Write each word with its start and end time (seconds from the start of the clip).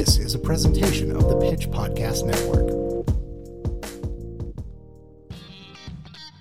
This 0.00 0.16
is 0.16 0.34
a 0.34 0.38
presentation 0.38 1.14
of 1.14 1.28
the 1.28 1.36
Pitch 1.36 1.68
Podcast 1.68 2.24
Network. 2.24 2.79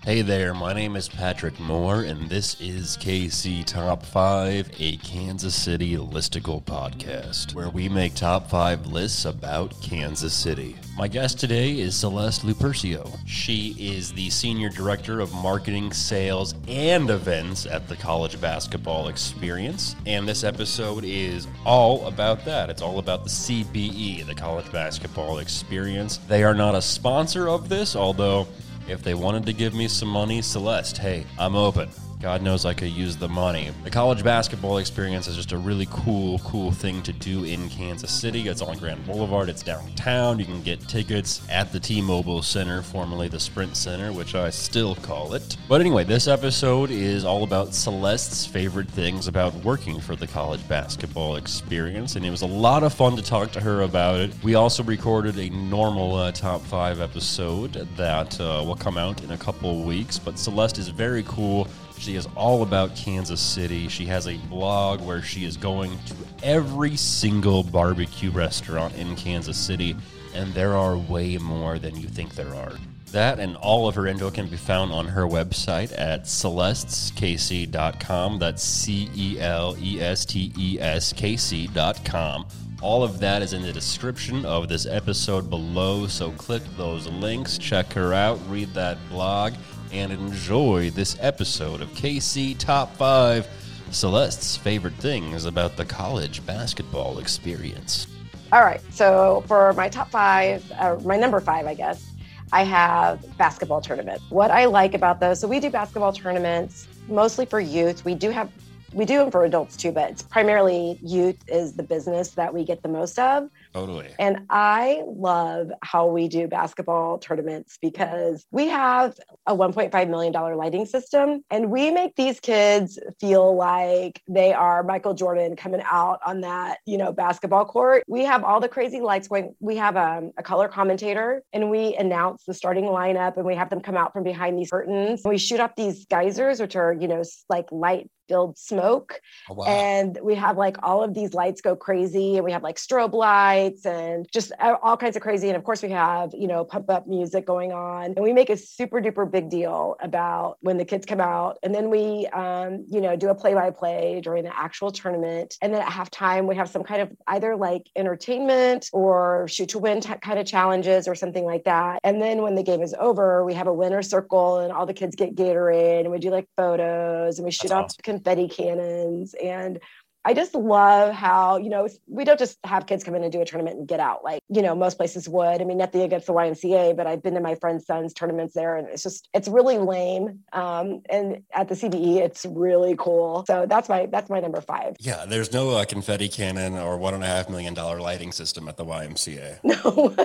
Hey 0.10 0.24
there, 0.24 0.56
my 0.56 0.74
name 0.74 0.96
is 0.96 1.08
Patrick 1.08 1.60
Moore, 1.60 2.02
and 2.02 2.28
this 2.28 2.60
is 2.60 2.98
KC 2.98 3.64
Top 3.64 4.04
5, 4.04 4.72
a 4.80 4.98
Kansas 4.98 5.54
City 5.54 5.98
listicle 5.98 6.64
podcast, 6.64 7.54
where 7.54 7.70
we 7.70 7.88
make 7.90 8.16
top 8.16 8.50
5 8.50 8.88
lists 8.88 9.26
about 9.26 9.80
Kansas 9.84 10.34
City. 10.34 10.76
My 10.98 11.08
guest 11.08 11.40
today 11.40 11.80
is 11.80 11.94
Celeste 11.96 12.42
Lupercio. 12.42 13.20
She 13.28 13.76
is 13.78 14.12
the 14.12 14.32
Senior 14.32 14.70
Director 14.70 15.20
of 15.20 15.32
Marketing, 15.32 15.94
Sales, 15.94 16.56
and 16.68 17.12
Events 17.12 17.68
at 17.68 17.88
the 17.88 17.96
College 17.96 18.42
Basketball 18.42 19.10
Experience, 19.10 19.96
and 20.08 20.28
this 20.28 20.44
episode 20.44 21.04
is 21.04 21.48
all 21.68 22.08
about 22.08 22.44
that. 22.46 22.72
It's 22.72 22.82
all 22.82 22.98
about 22.98 23.26
the 23.26 23.30
CBE, 23.30 24.26
the 24.26 24.34
College 24.34 24.72
Basketball 24.72 25.38
Experience. 25.38 26.18
They 26.28 26.44
are 26.44 26.56
not 26.56 26.74
a 26.74 26.82
sponsor 26.82 27.48
of 27.48 27.70
this, 27.70 27.96
although 27.96 28.48
if 28.90 29.04
they 29.04 29.14
wanted 29.14 29.46
to 29.46 29.54
give 29.54 29.74
me 29.74 29.88
some 29.88 30.10
money, 30.10 30.42
Celeste, 30.42 30.98
hey, 30.98 31.26
I'm 31.38 31.56
open. 31.56 31.90
God 32.22 32.42
knows 32.42 32.66
I 32.66 32.74
could 32.74 32.90
use 32.90 33.16
the 33.16 33.30
money. 33.30 33.72
The 33.86 33.90
college 33.90 34.26
basketball 34.26 34.80
experience 34.80 35.30
is 35.30 35.38
just 35.38 35.54
a 35.54 35.58
really 35.58 35.88
cool, 35.90 36.40
cool 36.40 36.70
thing 36.70 37.02
to 37.04 37.14
do 37.14 37.46
in 37.46 37.70
Kansas 37.70 38.12
City. 38.12 38.50
It's 38.50 38.62
on 38.62 38.78
Grand 38.78 39.06
Boulevard, 39.06 39.48
it's 39.48 39.64
downtown. 39.64 40.38
You 40.38 40.44
can 40.44 40.62
get 40.62 40.86
tickets 40.90 41.42
at 41.50 41.72
the 41.72 41.80
T 41.80 42.02
Mobile 42.02 42.42
Center, 42.42 42.82
formerly 42.82 43.30
the 43.30 43.40
Sprint 43.40 43.78
Center, 43.78 44.12
which 44.12 44.36
I 44.36 44.50
still 44.50 44.96
call 44.96 45.34
it. 45.34 45.56
But 45.70 45.80
anyway, 45.80 46.04
this 46.04 46.28
episode 46.28 46.92
is 46.92 47.24
all 47.24 47.44
about 47.44 47.74
Celeste's 47.74 48.46
favorite 48.46 48.90
things 48.90 49.30
about 49.30 49.56
working 49.64 50.02
for 50.02 50.18
the 50.18 50.28
college 50.28 50.68
basketball 50.68 51.38
experience, 51.38 52.18
and 52.18 52.26
it 52.26 52.32
was 52.32 52.42
a 52.42 52.48
lot 52.48 52.84
of 52.84 52.94
fun 52.94 53.16
to 53.16 53.22
talk 53.22 53.54
to 53.54 53.62
her 53.62 53.84
about 53.84 54.20
it. 54.20 54.34
We 54.44 54.56
also 54.56 54.84
recorded 54.84 55.38
a 55.38 55.50
normal 55.52 56.16
uh, 56.16 56.34
top 56.34 56.60
five 56.64 57.00
episode 57.00 57.88
that 57.96 58.42
uh, 58.42 58.62
will 58.66 58.76
come 58.76 58.98
out 58.98 59.24
in 59.24 59.32
a 59.32 59.38
couple 59.38 59.84
weeks, 59.84 60.20
but 60.20 60.38
Celeste 60.38 60.80
is 60.80 60.90
very 60.90 61.24
cool. 61.24 61.70
She 62.00 62.16
is 62.16 62.28
all 62.34 62.64
about 62.64 62.96
Kansas 62.96 63.42
City. 63.42 63.90
She 63.90 64.06
has 64.06 64.26
a 64.26 64.38
blog 64.48 65.02
where 65.02 65.22
she 65.22 65.44
is 65.44 65.58
going 65.58 66.00
to 66.06 66.16
every 66.42 66.96
single 66.96 67.62
barbecue 67.62 68.32
restaurant 68.32 68.96
in 68.96 69.18
Kansas 69.18 69.58
City, 69.58 69.98
and 70.34 70.54
there 70.54 70.78
are 70.78 70.98
way 70.98 71.38
more 71.38 71.78
than 71.78 71.98
you 71.98 72.08
think 72.08 72.36
there 72.36 72.56
are. 72.56 72.72
That 73.12 73.40
and 73.40 73.58
all 73.58 73.90
of 73.90 73.96
her 73.96 74.08
info 74.08 74.32
can 74.32 74.48
be 74.48 74.56
found 74.56 74.94
on 74.94 75.08
her 75.08 75.24
website 75.24 75.92
at 75.98 76.24
celesteskc.com. 76.24 78.40
That's 78.40 78.64
C 78.64 79.10
E 79.14 79.38
L 79.42 79.76
E 79.78 80.00
S 80.00 80.24
T 80.26 80.54
E 80.58 80.80
S 80.80 81.12
K 81.12 81.36
C.com. 81.36 82.46
All 82.82 83.04
of 83.04 83.20
that 83.20 83.42
is 83.42 83.52
in 83.52 83.62
the 83.62 83.74
description 83.74 84.46
of 84.46 84.70
this 84.70 84.86
episode 84.86 85.50
below, 85.50 86.08
so 86.08 86.32
click 86.32 86.64
those 86.78 87.08
links, 87.08 87.58
check 87.58 87.92
her 87.92 88.14
out, 88.14 88.40
read 88.48 88.74
that 88.74 88.98
blog, 89.10 89.52
and 89.92 90.12
enjoy 90.12 90.90
this 90.92 91.18
episode 91.20 91.82
of 91.82 91.90
KC 91.90 92.58
Top 92.58 92.96
5 92.96 93.48
Celeste's 93.92 94.58
favorite 94.58 94.94
things 94.96 95.46
about 95.46 95.76
the 95.76 95.86
college 95.86 96.46
basketball 96.46 97.20
experience. 97.20 98.08
All 98.52 98.62
right. 98.62 98.82
So 98.92 99.44
for 99.48 99.74
my 99.74 99.90
top 99.90 100.10
five, 100.10 100.70
uh, 100.74 100.98
my 101.04 101.18
number 101.18 101.40
five, 101.40 101.66
I 101.66 101.74
guess, 101.74 102.12
I 102.52 102.64
have 102.64 103.38
basketball 103.38 103.82
tournament. 103.82 104.22
What 104.30 104.50
I 104.50 104.66
like 104.66 104.94
about 104.94 105.20
those, 105.20 105.40
so 105.40 105.48
we 105.48 105.60
do 105.60 105.70
basketball 105.70 106.14
tournaments 106.14 106.88
mostly 107.08 107.46
for 107.46 107.60
youth. 107.60 108.06
We 108.06 108.16
do 108.16 108.32
have 108.32 108.52
we 108.92 109.06
do 109.06 109.20
them 109.20 109.30
for 109.30 109.46
adults 109.46 109.78
too, 109.78 109.92
but 109.92 110.10
it's 110.10 110.24
primarily 110.24 110.98
youth 111.04 111.38
is 111.48 111.74
the 111.74 111.84
business 111.84 112.32
that 112.32 112.52
we 112.52 112.64
get 112.64 112.82
the 112.82 112.90
most 112.90 113.20
of. 113.20 113.50
Totally. 113.74 114.08
And 114.18 114.46
I 114.50 115.04
love 115.06 115.72
how 115.84 116.08
we 116.08 116.28
do 116.28 116.48
basketball 116.48 117.20
tournaments 117.20 117.78
because 117.82 118.46
we 118.52 118.68
have 118.68 119.16
a 119.46 119.56
$1.5 119.56 120.10
million 120.10 120.34
lighting 120.34 120.86
system 120.86 121.44
and 121.52 121.70
we 121.70 121.92
make 121.92 122.16
these 122.16 122.40
kids 122.40 122.98
feel 123.20 123.56
like 123.56 124.22
they 124.28 124.54
are 124.54 124.82
Michael 124.84 125.14
Jordan 125.14 125.56
coming 125.56 125.82
out 125.86 126.20
on 126.26 126.42
that, 126.42 126.80
you 126.86 126.98
know, 126.98 127.12
basketball 127.12 127.66
court. 127.66 128.04
We 128.08 128.26
have 128.26 128.44
all 128.44 128.60
the 128.60 128.70
crazy 128.70 129.02
lights 129.02 129.28
going. 129.28 129.56
We 129.60 129.76
have 129.78 129.96
um, 129.98 130.32
a 130.38 130.44
color 130.44 130.68
commentator 130.68 131.44
and 131.54 131.70
we 131.70 131.96
announce 131.96 132.46
the 132.46 132.56
starting 132.56 132.86
lineup 132.86 133.38
and 133.38 133.46
we 133.46 133.56
have 133.56 133.70
them 133.70 133.82
come 133.82 133.96
out 133.96 134.14
from 134.14 134.24
behind 134.24 134.58
these 134.58 134.72
curtains. 134.72 135.22
We 135.24 135.38
shoot 135.38 135.60
up 135.60 135.76
these 135.76 136.06
geysers, 136.06 136.60
which 136.60 136.76
are, 136.76 136.94
you 136.94 137.08
know, 137.08 137.24
like 137.50 137.68
light 137.72 138.10
filled 138.30 138.58
smoke. 138.58 139.20
Oh, 139.50 139.56
wow. 139.56 139.66
And 139.66 140.18
we 140.24 140.36
have 140.36 140.56
like 140.56 140.78
all 140.84 141.04
of 141.04 141.14
these 141.14 141.34
lights 141.34 141.60
go 141.60 141.76
crazy 141.76 142.36
and 142.38 142.46
we 142.46 142.52
have 142.52 142.64
like 142.64 142.78
strobe 142.78 143.14
lights 143.14 143.86
and 143.86 144.26
just 144.32 144.52
all 144.84 144.96
kinds 144.96 145.16
of 145.16 145.22
crazy. 145.22 145.50
And 145.50 145.58
of 145.58 145.64
course, 145.64 145.82
we 145.82 145.90
have, 145.90 146.34
you 146.34 146.48
know, 146.48 146.64
pump 146.64 146.90
up 146.90 147.08
music 147.08 147.46
going 147.46 147.74
on. 147.74 148.06
And 148.16 148.22
we 148.24 148.32
make 148.32 148.50
a 148.50 148.56
super 148.56 149.02
duper 149.02 149.30
big 149.30 149.50
deal 149.50 149.98
about 150.00 150.58
when 150.62 150.78
the 150.78 150.86
kids 150.86 151.06
come 151.06 151.20
out. 151.20 151.58
And 151.64 151.74
then 151.74 151.90
we, 151.90 152.28
um, 152.28 152.86
you 152.88 153.02
know, 153.02 153.16
do 153.16 153.30
a 153.30 153.36
play 153.36 153.54
by 153.54 153.72
play 153.72 154.22
during 154.24 154.44
the 154.44 154.58
actual 154.58 154.92
tournament. 154.92 155.58
And 155.62 155.74
then 155.74 155.82
at 155.82 155.90
halftime, 155.90 156.48
we 156.48 156.56
have 156.56 156.70
some 156.70 156.84
kind 156.84 157.02
of 157.02 157.12
either 157.28 157.56
like 157.56 157.90
entertainment 157.96 158.90
or 158.94 159.48
shoot 159.50 159.70
to 159.70 159.80
win 159.80 160.02
t- 160.02 160.14
kind 160.22 160.38
of 160.38 160.46
challenges 160.46 161.08
or 161.08 161.16
something 161.16 161.44
like 161.44 161.64
that. 161.64 162.00
And 162.04 162.22
then 162.22 162.44
when 162.44 162.54
the 162.56 162.64
game 162.64 162.84
is 162.84 162.94
over, 163.00 163.44
we 163.44 163.56
have 163.56 163.68
a 163.68 163.74
winner 163.74 164.04
circle 164.04 164.60
and 164.60 164.72
all 164.72 164.86
the 164.86 164.94
kids 164.94 165.16
get 165.16 165.36
Gatorade 165.36 166.02
and 166.02 166.12
we 166.12 166.20
do 166.20 166.30
like 166.30 166.48
photos 166.56 167.40
and 167.40 167.46
we 167.46 167.52
shoot 167.52 167.70
That's 167.70 167.72
off 167.72 167.86
awesome. 167.86 168.02
Confetti 168.20 168.48
cannons 168.48 169.34
and 169.34 169.80
I 170.26 170.34
just 170.34 170.54
love 170.54 171.14
how, 171.14 171.58
you 171.58 171.70
know, 171.70 171.88
we 172.08 172.26
don't 172.26 172.38
just 172.38 172.58
have 172.66 172.86
kids 172.86 173.06
come 173.06 173.16
in 173.16 173.24
and 173.24 173.32
do 173.32 173.42
a 173.42 173.46
tournament 173.46 173.78
and 173.78 173.88
get 173.88 174.02
out 174.02 174.22
like, 174.22 174.42
you 174.50 174.62
know, 174.62 174.76
most 174.76 174.98
places 174.98 175.30
would. 175.30 175.62
I 175.62 175.64
mean, 175.64 175.78
nothing 175.78 176.02
against 176.02 176.28
the 176.28 176.34
YMCA, 176.34 176.96
but 176.98 177.08
I've 177.08 177.24
been 177.24 177.36
to 177.36 177.40
my 177.40 177.56
friend's 177.56 177.86
son's 177.86 178.14
tournaments 178.14 178.54
there 178.54 178.76
and 178.76 178.90
it's 178.90 179.02
just, 179.02 179.30
it's 179.34 179.48
really 179.48 179.78
lame. 179.78 180.40
Um, 180.52 181.02
and 181.10 181.44
at 181.54 181.70
the 181.70 181.76
CBE, 181.76 182.18
it's 182.18 182.46
really 182.46 182.96
cool. 182.98 183.46
So 183.48 183.66
that's 183.68 183.88
my, 183.88 184.08
that's 184.08 184.30
my 184.30 184.42
number 184.42 184.60
five. 184.60 184.98
Yeah, 185.00 185.26
there's 185.26 185.54
no 185.54 185.72
uh, 185.72 185.86
confetti 185.86 186.28
cannon 186.28 186.74
or 186.76 186.98
one 186.98 187.14
and 187.14 187.24
a 187.24 187.28
half 187.28 187.50
million 187.50 187.74
dollar 187.74 188.02
lighting 188.02 188.34
system 188.34 188.68
at 188.68 188.76
the 188.78 188.86
YMCA. 188.86 189.60
No, 189.70 190.16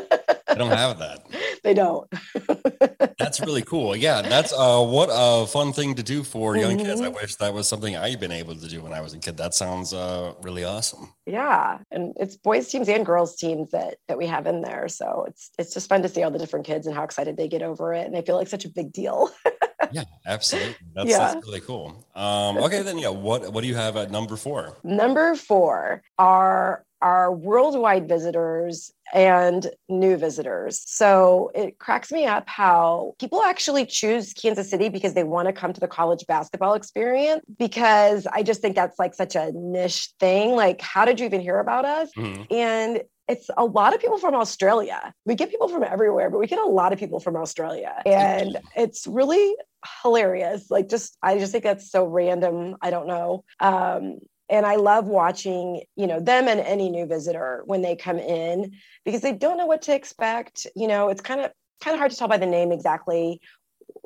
I 0.55 0.59
don't 0.59 0.71
have 0.71 0.99
that. 1.01 1.27
they 1.65 1.75
don't. 1.75 2.09
That's 3.19 3.41
really 3.41 3.63
cool. 3.63 3.97
Yeah, 3.97 4.23
that's 4.23 4.53
uh, 4.53 4.83
what 4.85 5.09
a 5.13 5.47
fun 5.47 5.73
thing 5.73 5.95
to 5.95 6.03
do 6.03 6.23
for 6.23 6.57
young 6.57 6.77
kids. 6.79 7.01
I 7.01 7.09
Mhm. 7.09 7.15
wish 7.15 7.37
that 7.37 7.53
was 7.55 7.69
something 7.69 7.97
I'd 7.97 8.21
been 8.21 8.33
able 8.33 8.55
to 8.55 8.69
do 8.69 8.83
when 8.83 8.93
I 8.93 9.01
was 9.01 9.15
a 9.15 9.19
kid. 9.19 9.37
That 9.37 9.55
sounds 9.55 9.93
uh, 9.95 10.35
really 10.43 10.65
awesome. 10.65 11.13
yeah. 11.27 11.79
And 11.91 12.15
it's 12.19 12.37
boys 12.37 12.69
teams 12.69 12.89
and 12.89 13.05
girls 13.07 13.37
teams 13.37 13.71
that, 13.71 13.97
that 14.09 14.19
we 14.19 14.27
have 14.27 14.47
in 14.47 14.61
there. 14.63 14.89
So 14.89 15.25
it's, 15.29 15.51
it's 15.59 15.73
just 15.75 15.89
fun 15.89 16.03
to 16.03 16.09
see 16.09 16.23
all 16.23 16.31
the 16.31 16.39
different 16.39 16.67
kids 16.67 16.87
and 16.87 16.95
how 16.95 17.03
excited 17.05 17.37
they 17.37 17.49
get 17.49 17.63
over 17.63 17.95
it. 17.95 18.05
And 18.07 18.15
they 18.15 18.23
feel 18.23 18.37
like 18.37 18.49
such 18.49 18.65
a 18.65 18.69
big 18.71 18.93
deal. 18.93 19.31
Yeah, 19.93 20.05
absolutely. 20.27 20.75
That's, 20.95 21.11
Yeah. 21.11 21.19
that's 21.19 21.47
really 21.47 21.61
cool. 21.61 21.95
Um, 22.17 22.57
okay, 22.57 22.81
then 22.83 22.99
yeah, 22.99 23.11
what 23.11 23.53
what 23.53 23.61
do 23.61 23.69
you 23.69 23.77
have 23.77 23.97
at 23.99 24.11
number 24.11 24.35
four? 24.35 24.77
Number 24.83 25.37
four 25.37 26.03
are 26.19 26.85
our 27.05 27.31
worldwide 27.31 28.09
visitors 28.09 28.91
and 29.13 29.71
new 29.91 30.17
visitors. 30.17 30.83
So 30.87 31.51
it 31.55 31.79
cracks 31.79 32.11
me 32.11 32.25
up 32.25 32.49
how 32.49 33.15
people 33.21 33.43
actually 33.43 33.85
choose 33.85 34.33
Kansas 34.33 34.71
City 34.71 34.89
because 34.89 35.13
they 35.13 35.23
want 35.23 35.47
to 35.47 35.53
come 35.53 35.75
to 35.75 35.81
the 35.81 35.87
college 35.87 36.27
basketball 36.27 36.73
experience. 36.73 37.45
Because 37.59 38.27
I 38.27 38.43
just 38.43 38.63
think 38.63 38.75
that's 38.75 38.99
like 38.99 39.15
such 39.15 39.37
a 39.37 39.53
niche 39.53 40.15
thing. 40.19 40.57
Like, 40.57 40.81
how 40.81 41.05
did 41.05 41.21
you 41.21 41.27
even 41.27 41.43
hear 41.43 41.59
about 41.59 41.85
us? 41.85 42.11
Mhm. 42.17 42.51
And 42.51 43.03
it's 43.29 43.51
a 43.55 43.65
lot 43.65 43.95
of 43.95 44.01
people 44.01 44.19
from 44.19 44.35
Australia. 44.35 45.13
We 45.27 45.35
get 45.35 45.51
people 45.51 45.69
from 45.69 45.83
everywhere, 45.83 46.31
but 46.31 46.39
we 46.39 46.47
get 46.47 46.59
a 46.59 46.67
lot 46.67 46.95
of 46.95 46.99
people 46.99 47.21
from 47.21 47.37
Australia. 47.37 48.03
And 48.07 48.59
it's 48.77 49.07
really 49.07 49.55
hilarious. 50.03 50.71
Like 50.71 50.89
just 50.89 51.19
I 51.23 51.39
just 51.39 51.53
think 51.53 51.65
that's 51.65 51.91
so 51.91 52.07
random. 52.07 52.77
I 52.81 52.89
don't 52.91 53.07
know. 53.07 53.45
Um 53.61 54.21
and 54.49 54.67
I 54.67 54.77
love 54.77 55.07
watching, 55.07 55.83
you 55.97 56.07
know, 56.07 56.21
them 56.21 56.49
and 56.49 56.61
any 56.61 56.91
new 56.91 57.07
visitor 57.07 57.63
when 57.67 57.83
they 57.83 57.97
come 57.97 58.19
in 58.19 58.73
because 59.05 59.23
they 59.23 59.33
don't 59.33 59.57
know 59.59 59.67
what 59.67 59.83
to 59.83 59.95
expect. 59.95 60.67
You 60.77 60.89
know, 60.89 61.09
it's 61.09 61.21
kind 61.21 61.41
of 61.41 61.53
kind 61.81 61.95
of 61.95 61.99
hard 61.99 62.11
to 62.11 62.17
tell 62.17 62.29
by 62.29 62.39
the 62.39 62.47
name 62.47 62.73
exactly 62.73 63.41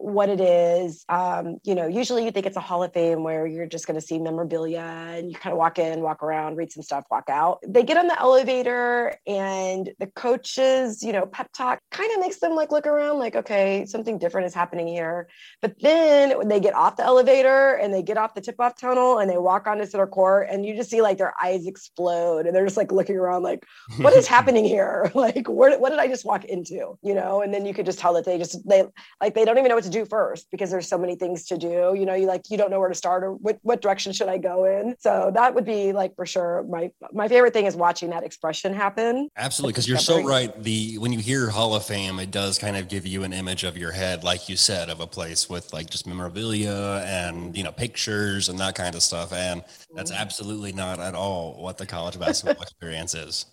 what 0.00 0.28
it 0.28 0.40
is. 0.40 1.04
Um, 1.08 1.58
you 1.64 1.74
know, 1.74 1.88
usually 1.88 2.24
you 2.24 2.30
think 2.30 2.46
it's 2.46 2.56
a 2.56 2.60
Hall 2.60 2.84
of 2.84 2.92
Fame 2.92 3.24
where 3.24 3.48
you're 3.48 3.66
just 3.66 3.88
going 3.88 3.98
to 3.98 4.06
see 4.06 4.20
memorabilia 4.20 4.78
and 4.80 5.28
you 5.28 5.36
kind 5.36 5.52
of 5.52 5.58
walk 5.58 5.80
in, 5.80 6.02
walk 6.02 6.22
around, 6.22 6.56
read 6.56 6.70
some 6.70 6.84
stuff, 6.84 7.04
walk 7.10 7.28
out. 7.28 7.58
They 7.66 7.82
get 7.82 7.96
on 7.96 8.06
the 8.06 8.18
elevator 8.18 9.16
and 9.26 9.90
the 9.98 10.06
coaches, 10.06 11.02
you 11.02 11.12
know, 11.12 11.26
pep 11.26 11.52
talk 11.52 11.80
kind 11.90 12.12
of 12.14 12.20
makes 12.20 12.38
them 12.38 12.54
like 12.54 12.70
look 12.70 12.86
around 12.86 13.18
like, 13.18 13.34
okay, 13.34 13.86
something 13.86 14.18
different 14.18 14.46
is 14.46 14.54
happening 14.54 14.86
here. 14.86 15.28
But 15.60 15.74
then 15.80 16.38
when 16.38 16.46
they 16.46 16.60
get 16.60 16.74
off 16.74 16.96
the 16.96 17.04
elevator 17.04 17.74
and 17.74 17.92
they 17.92 18.04
get 18.04 18.16
off 18.16 18.34
the 18.34 18.40
tip 18.40 18.60
off 18.60 18.78
tunnel 18.80 19.18
and 19.18 19.28
they 19.28 19.38
walk 19.38 19.66
onto 19.66 19.84
center 19.84 20.06
court 20.06 20.46
and 20.48 20.64
you 20.64 20.76
just 20.76 20.90
see 20.90 21.02
like 21.02 21.18
their 21.18 21.34
eyes 21.42 21.66
explode 21.66 22.46
and 22.46 22.54
they're 22.54 22.66
just 22.66 22.76
like 22.76 22.92
looking 22.92 23.16
around 23.16 23.42
like, 23.42 23.64
what 23.96 24.14
is 24.14 24.26
happening 24.36 24.64
here? 24.64 25.10
Like, 25.18 25.48
where, 25.48 25.76
what 25.80 25.90
did 25.90 25.98
I 25.98 26.06
just 26.06 26.24
walk 26.24 26.44
into? 26.44 26.96
You 27.02 27.12
know, 27.12 27.42
and 27.42 27.52
then 27.52 27.66
you 27.66 27.74
could 27.74 27.86
just 27.86 27.98
tell 27.98 28.14
that 28.14 28.24
they 28.24 28.38
just, 28.38 28.66
they 28.68 28.84
like, 29.20 29.34
they 29.34 29.44
don't 29.44 29.58
even 29.58 29.68
know 29.68 29.74
what 29.74 29.82
to 29.82 29.87
to 29.90 29.98
do 29.98 30.04
first 30.04 30.50
because 30.50 30.70
there's 30.70 30.88
so 30.88 30.98
many 30.98 31.16
things 31.16 31.44
to 31.46 31.58
do. 31.58 31.94
You 31.96 32.06
know, 32.06 32.14
you 32.14 32.26
like 32.26 32.42
you 32.50 32.56
don't 32.56 32.70
know 32.70 32.80
where 32.80 32.88
to 32.88 32.94
start 32.94 33.24
or 33.24 33.32
what, 33.32 33.58
what 33.62 33.80
direction 33.80 34.12
should 34.12 34.28
I 34.28 34.38
go 34.38 34.64
in. 34.64 34.94
So 34.98 35.30
that 35.34 35.54
would 35.54 35.64
be 35.64 35.92
like 35.92 36.14
for 36.14 36.26
sure 36.26 36.64
my 36.68 36.90
my 37.12 37.28
favorite 37.28 37.52
thing 37.52 37.66
is 37.66 37.76
watching 37.76 38.10
that 38.10 38.22
expression 38.22 38.72
happen. 38.74 39.28
Absolutely, 39.36 39.72
because 39.72 39.88
you're 39.88 39.98
so 39.98 40.22
right. 40.22 40.62
The 40.62 40.98
when 40.98 41.12
you 41.12 41.18
hear 41.18 41.48
Hall 41.50 41.74
of 41.74 41.84
Fame, 41.84 42.18
it 42.18 42.30
does 42.30 42.58
kind 42.58 42.76
of 42.76 42.88
give 42.88 43.06
you 43.06 43.24
an 43.24 43.32
image 43.32 43.64
of 43.64 43.76
your 43.76 43.92
head, 43.92 44.24
like 44.24 44.48
you 44.48 44.56
said, 44.56 44.90
of 44.90 45.00
a 45.00 45.06
place 45.06 45.48
with 45.48 45.72
like 45.72 45.90
just 45.90 46.06
memorabilia 46.06 47.04
and 47.06 47.56
you 47.56 47.64
know 47.64 47.72
pictures 47.72 48.48
and 48.48 48.58
that 48.58 48.74
kind 48.74 48.94
of 48.94 49.02
stuff. 49.02 49.32
And 49.32 49.62
that's 49.94 50.10
mm-hmm. 50.10 50.20
absolutely 50.20 50.72
not 50.72 51.00
at 51.00 51.14
all 51.14 51.54
what 51.62 51.78
the 51.78 51.86
college 51.86 52.18
basketball 52.18 52.62
experience 52.62 53.14
is. 53.14 53.46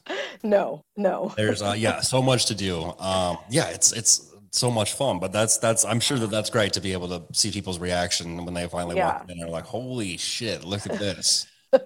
No, 0.44 0.84
no. 0.98 1.34
There's 1.38 1.62
uh, 1.62 1.76
yeah, 1.78 2.02
so 2.02 2.22
much 2.22 2.46
to 2.48 2.56
do. 2.56 2.94
Um, 3.00 3.38
yeah, 3.50 3.70
it's 3.70 3.92
it's 3.94 4.35
so 4.56 4.72
much 4.72 4.94
fun. 4.94 5.20
But 5.20 5.32
that's 5.32 5.58
that's 5.58 5.86
I'm 5.86 6.00
sure 6.00 6.18
that 6.18 6.30
that's 6.30 6.50
great 6.50 6.74
to 6.74 6.82
be 6.82 6.94
able 6.94 7.08
to 7.10 7.24
see 7.34 7.52
people's 7.52 7.80
reaction 7.80 8.46
when 8.46 8.54
they 8.54 8.68
finally 8.68 8.96
yeah. 8.96 9.08
walk 9.08 9.24
in 9.26 9.32
and 9.32 9.42
they're 9.42 9.50
like, 9.50 9.66
"Holy 9.66 10.18
shit, 10.18 10.64
look 10.64 10.86
at 10.88 10.98
this." 11.00 11.48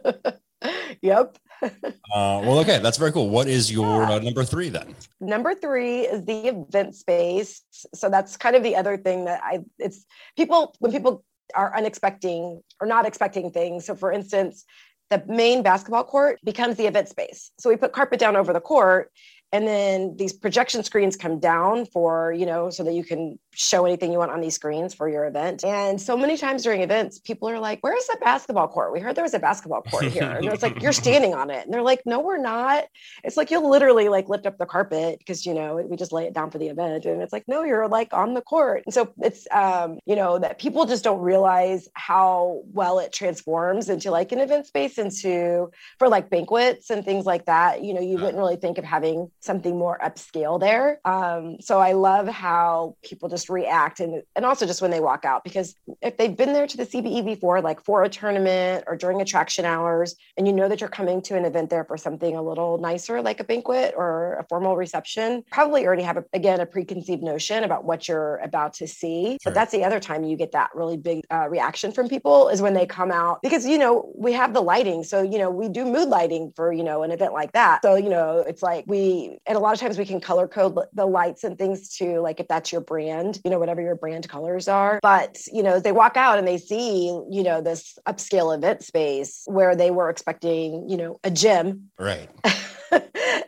yep. 1.01 1.37
uh, 1.61 1.69
well, 2.13 2.59
okay, 2.59 2.79
that's 2.79 2.97
very 2.97 3.11
cool. 3.11 3.29
What 3.29 3.47
is 3.47 3.71
your 3.71 4.03
uh, 4.03 4.19
number 4.19 4.43
three 4.43 4.69
then? 4.69 4.95
Number 5.19 5.53
three 5.53 6.01
is 6.01 6.23
the 6.23 6.47
event 6.47 6.95
space. 6.95 7.63
So 7.93 8.09
that's 8.09 8.37
kind 8.37 8.55
of 8.55 8.63
the 8.63 8.75
other 8.75 8.97
thing 8.97 9.25
that 9.25 9.41
I. 9.43 9.59
It's 9.77 10.05
people 10.37 10.75
when 10.79 10.91
people 10.91 11.23
are 11.55 11.75
unexpecting 11.75 12.61
or 12.79 12.87
not 12.87 13.05
expecting 13.05 13.51
things. 13.51 13.85
So, 13.85 13.95
for 13.95 14.11
instance, 14.11 14.65
the 15.09 15.23
main 15.27 15.63
basketball 15.63 16.03
court 16.03 16.39
becomes 16.43 16.75
the 16.77 16.85
event 16.85 17.09
space. 17.09 17.51
So 17.59 17.69
we 17.69 17.75
put 17.75 17.93
carpet 17.93 18.19
down 18.19 18.35
over 18.35 18.53
the 18.53 18.61
court 18.61 19.11
and 19.51 19.67
then 19.67 20.15
these 20.17 20.33
projection 20.33 20.83
screens 20.83 21.15
come 21.15 21.39
down 21.39 21.85
for 21.85 22.33
you 22.33 22.45
know 22.45 22.69
so 22.69 22.83
that 22.83 22.93
you 22.93 23.03
can 23.03 23.39
show 23.53 23.85
anything 23.85 24.11
you 24.11 24.19
want 24.19 24.31
on 24.31 24.41
these 24.41 24.55
screens 24.55 24.93
for 24.93 25.09
your 25.09 25.25
event. 25.25 25.63
And 25.63 25.99
so 25.99 26.15
many 26.15 26.37
times 26.37 26.63
during 26.63 26.81
events 26.81 27.19
people 27.19 27.49
are 27.49 27.59
like 27.59 27.79
where's 27.81 28.05
the 28.05 28.17
basketball 28.21 28.67
court? 28.67 28.93
We 28.93 28.99
heard 28.99 29.15
there 29.15 29.23
was 29.23 29.33
a 29.33 29.39
basketball 29.39 29.81
court 29.81 30.05
here. 30.05 30.23
And 30.23 30.45
it's 30.45 30.63
like 30.63 30.81
you're 30.81 30.93
standing 31.05 31.33
on 31.33 31.49
it. 31.49 31.65
And 31.65 31.73
they're 31.73 31.81
like 31.81 32.01
no 32.05 32.19
we're 32.19 32.37
not. 32.37 32.85
It's 33.23 33.37
like 33.37 33.51
you'll 33.51 33.69
literally 33.69 34.09
like 34.09 34.29
lift 34.29 34.45
up 34.45 34.57
the 34.57 34.65
carpet 34.65 35.19
because 35.19 35.45
you 35.45 35.53
know 35.53 35.75
we 35.75 35.97
just 35.97 36.11
lay 36.11 36.25
it 36.25 36.33
down 36.33 36.51
for 36.51 36.57
the 36.57 36.67
event. 36.67 37.05
And 37.05 37.21
it's 37.21 37.33
like 37.33 37.45
no 37.47 37.63
you're 37.63 37.87
like 37.87 38.13
on 38.13 38.33
the 38.33 38.41
court. 38.41 38.83
And 38.85 38.93
so 38.93 39.13
it's 39.19 39.47
um 39.51 39.99
you 40.05 40.15
know 40.15 40.37
that 40.39 40.59
people 40.59 40.85
just 40.85 41.03
don't 41.03 41.21
realize 41.21 41.89
how 41.93 42.61
well 42.71 42.99
it 42.99 43.11
transforms 43.11 43.89
into 43.89 44.11
like 44.11 44.31
an 44.31 44.39
event 44.39 44.67
space 44.67 44.97
into 44.97 45.71
for 45.97 46.07
like 46.07 46.29
banquets 46.29 46.89
and 46.89 47.03
things 47.03 47.25
like 47.25 47.45
that. 47.45 47.83
You 47.83 47.93
know 47.93 48.01
you 48.01 48.15
wouldn't 48.15 48.37
really 48.37 48.57
think 48.57 48.77
of 48.77 48.85
having 48.85 49.31
something 49.39 49.77
more 49.77 49.99
upscale 50.03 50.59
there. 50.59 50.99
Um, 51.03 51.57
so 51.61 51.79
I 51.79 51.93
love 51.93 52.27
how 52.27 52.95
people 53.03 53.27
just 53.27 53.38
react 53.47 53.99
and, 53.99 54.23
and 54.35 54.43
also 54.43 54.65
just 54.65 54.81
when 54.81 54.89
they 54.89 54.99
walk 54.99 55.23
out, 55.23 55.43
because 55.43 55.75
if 56.01 56.17
they've 56.17 56.35
been 56.35 56.53
there 56.53 56.65
to 56.65 56.77
the 56.77 56.85
CBE 56.85 57.23
before, 57.23 57.61
like 57.61 57.79
for 57.83 58.03
a 58.03 58.09
tournament 58.09 58.85
or 58.87 58.95
during 58.95 59.21
attraction 59.21 59.65
hours, 59.65 60.15
and 60.35 60.47
you 60.47 60.53
know 60.53 60.67
that 60.67 60.81
you're 60.81 60.89
coming 60.89 61.21
to 61.21 61.35
an 61.37 61.45
event 61.45 61.69
there 61.69 61.83
for 61.83 61.97
something 61.97 62.35
a 62.35 62.41
little 62.41 62.79
nicer, 62.79 63.21
like 63.21 63.39
a 63.39 63.43
banquet 63.43 63.93
or 63.95 64.37
a 64.39 64.43
formal 64.49 64.75
reception, 64.75 65.43
probably 65.51 65.85
already 65.85 66.01
have, 66.01 66.17
a, 66.17 66.25
again, 66.33 66.59
a 66.59 66.65
preconceived 66.65 67.21
notion 67.21 67.63
about 67.63 67.85
what 67.85 68.07
you're 68.07 68.37
about 68.37 68.73
to 68.73 68.87
see. 68.87 69.31
Sure. 69.31 69.37
But 69.45 69.53
that's 69.53 69.71
the 69.71 69.83
other 69.83 69.99
time 69.99 70.23
you 70.23 70.35
get 70.35 70.51
that 70.53 70.71
really 70.73 70.97
big 70.97 71.23
uh, 71.31 71.47
reaction 71.49 71.91
from 71.91 72.09
people 72.09 72.49
is 72.49 72.61
when 72.61 72.73
they 72.73 72.87
come 72.87 73.11
out, 73.11 73.41
because, 73.43 73.67
you 73.67 73.77
know, 73.77 74.11
we 74.15 74.33
have 74.33 74.53
the 74.53 74.61
lighting. 74.61 75.03
So, 75.03 75.21
you 75.21 75.37
know, 75.37 75.51
we 75.51 75.69
do 75.69 75.85
mood 75.85 76.09
lighting 76.09 76.51
for, 76.55 76.73
you 76.73 76.83
know, 76.83 77.03
an 77.03 77.11
event 77.11 77.33
like 77.33 77.51
that. 77.51 77.81
So, 77.83 77.95
you 77.95 78.09
know, 78.09 78.43
it's 78.47 78.63
like 78.63 78.85
we, 78.87 79.37
and 79.45 79.55
a 79.55 79.59
lot 79.59 79.73
of 79.73 79.79
times 79.79 79.97
we 79.99 80.05
can 80.05 80.19
color 80.19 80.47
code 80.47 80.79
the 80.93 81.05
lights 81.05 81.43
and 81.43 81.57
things 81.57 81.89
too 81.89 82.19
like 82.19 82.39
if 82.39 82.47
that's 82.47 82.71
your 82.71 82.81
brand 82.81 83.28
you 83.43 83.51
know 83.51 83.59
whatever 83.59 83.81
your 83.81 83.95
brand 83.95 84.27
colors 84.29 84.67
are. 84.67 84.99
But 85.01 85.39
you 85.51 85.63
know 85.63 85.79
they 85.79 85.91
walk 85.91 86.17
out 86.17 86.37
and 86.37 86.47
they 86.47 86.57
see 86.57 87.07
you 87.29 87.43
know 87.43 87.61
this 87.61 87.97
upscale 88.07 88.55
event 88.55 88.83
space 88.83 89.43
where 89.45 89.75
they 89.75 89.91
were 89.91 90.09
expecting 90.09 90.89
you 90.89 90.97
know 90.97 91.19
a 91.23 91.31
gym. 91.31 91.91
Right. 91.97 92.29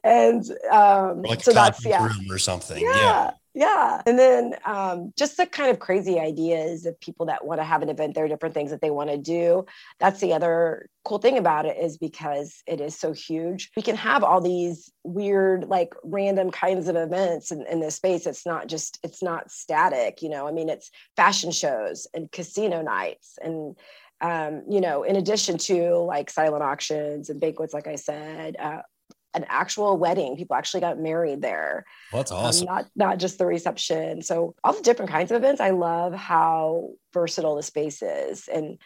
And 0.04 0.44
um 0.72 1.22
like 1.22 1.44
so 1.44 1.52
that's 1.52 1.86
yeah. 1.86 2.10
or 2.30 2.38
something 2.40 2.82
yeah. 2.82 2.96
yeah 2.96 3.32
yeah. 3.54 4.02
And 4.06 4.18
then 4.18 4.56
um, 4.66 5.14
just 5.18 5.38
the 5.38 5.46
kind 5.46 5.70
of 5.72 5.80
crazy 5.80 6.20
ideas 6.20 6.86
of 6.86 7.00
people 7.02 7.26
that 7.26 7.46
want 7.46 7.60
to 7.60 7.66
have 7.66 7.82
an 7.82 7.90
event, 7.90 8.16
there 8.16 8.24
are 8.24 8.30
different 8.30 8.56
things 8.56 8.72
that 8.72 8.82
they 8.82 8.92
want 8.92 9.10
to 9.10 9.18
do. 9.18 9.66
That's 10.00 10.22
the 10.22 10.34
other 10.34 10.90
cool 11.04 11.18
thing 11.18 11.38
about 11.38 11.66
it 11.66 11.78
is 11.78 11.98
because 11.98 12.64
it 12.66 12.80
is 12.80 12.98
so 12.98 13.12
huge. 13.12 13.72
We 13.76 13.82
can 13.82 13.98
have 13.98 14.24
all 14.24 14.40
these 14.40 14.92
weird, 15.04 15.66
like 15.66 15.94
random 16.04 16.52
kinds 16.52 16.88
of 16.88 16.96
events 16.96 17.52
in, 17.52 17.66
in 17.68 17.82
this 17.82 17.96
space. 17.96 18.26
It's 18.26 18.46
not 18.46 18.68
just, 18.68 19.00
it's 19.04 19.22
not 19.22 19.52
static, 19.52 20.22
you 20.22 20.30
know, 20.30 20.48
I 20.48 20.52
mean, 20.52 20.70
it's 20.70 20.90
fashion 21.18 21.52
shows 21.52 22.08
and 22.14 22.32
casino 22.32 22.82
nights 22.82 23.38
and 23.42 23.76
um, 24.22 24.62
you 24.70 24.82
know, 24.82 25.02
in 25.02 25.16
addition 25.16 25.58
to 25.58 25.96
like 25.98 26.30
silent 26.30 26.64
auctions 26.64 27.30
and 27.30 27.40
banquets, 27.42 27.74
like 27.74 27.88
I 27.88 27.96
said, 27.96 28.56
uh, 28.58 28.84
an 29.34 29.46
actual 29.48 29.98
wedding. 29.98 30.36
People 30.36 30.56
actually 30.56 30.82
got 30.82 31.00
married 31.00 31.42
there. 31.42 31.86
Well, 32.12 32.22
that's 32.22 32.32
um, 32.32 32.38
awesome. 32.38 32.68
Um, 32.68 32.76
not 32.76 32.86
not 32.96 33.18
just 33.20 33.38
the 33.38 33.46
reception. 33.46 34.22
So 34.22 34.56
all 34.64 34.74
the 34.74 34.82
different 34.82 35.12
kinds 35.12 35.32
of 35.32 35.38
events. 35.38 35.62
I 35.62 35.72
love 35.72 36.14
how 36.14 36.92
versatile 37.14 37.56
the 37.56 37.64
space 37.64 38.02
is, 38.02 38.48
and 38.48 38.78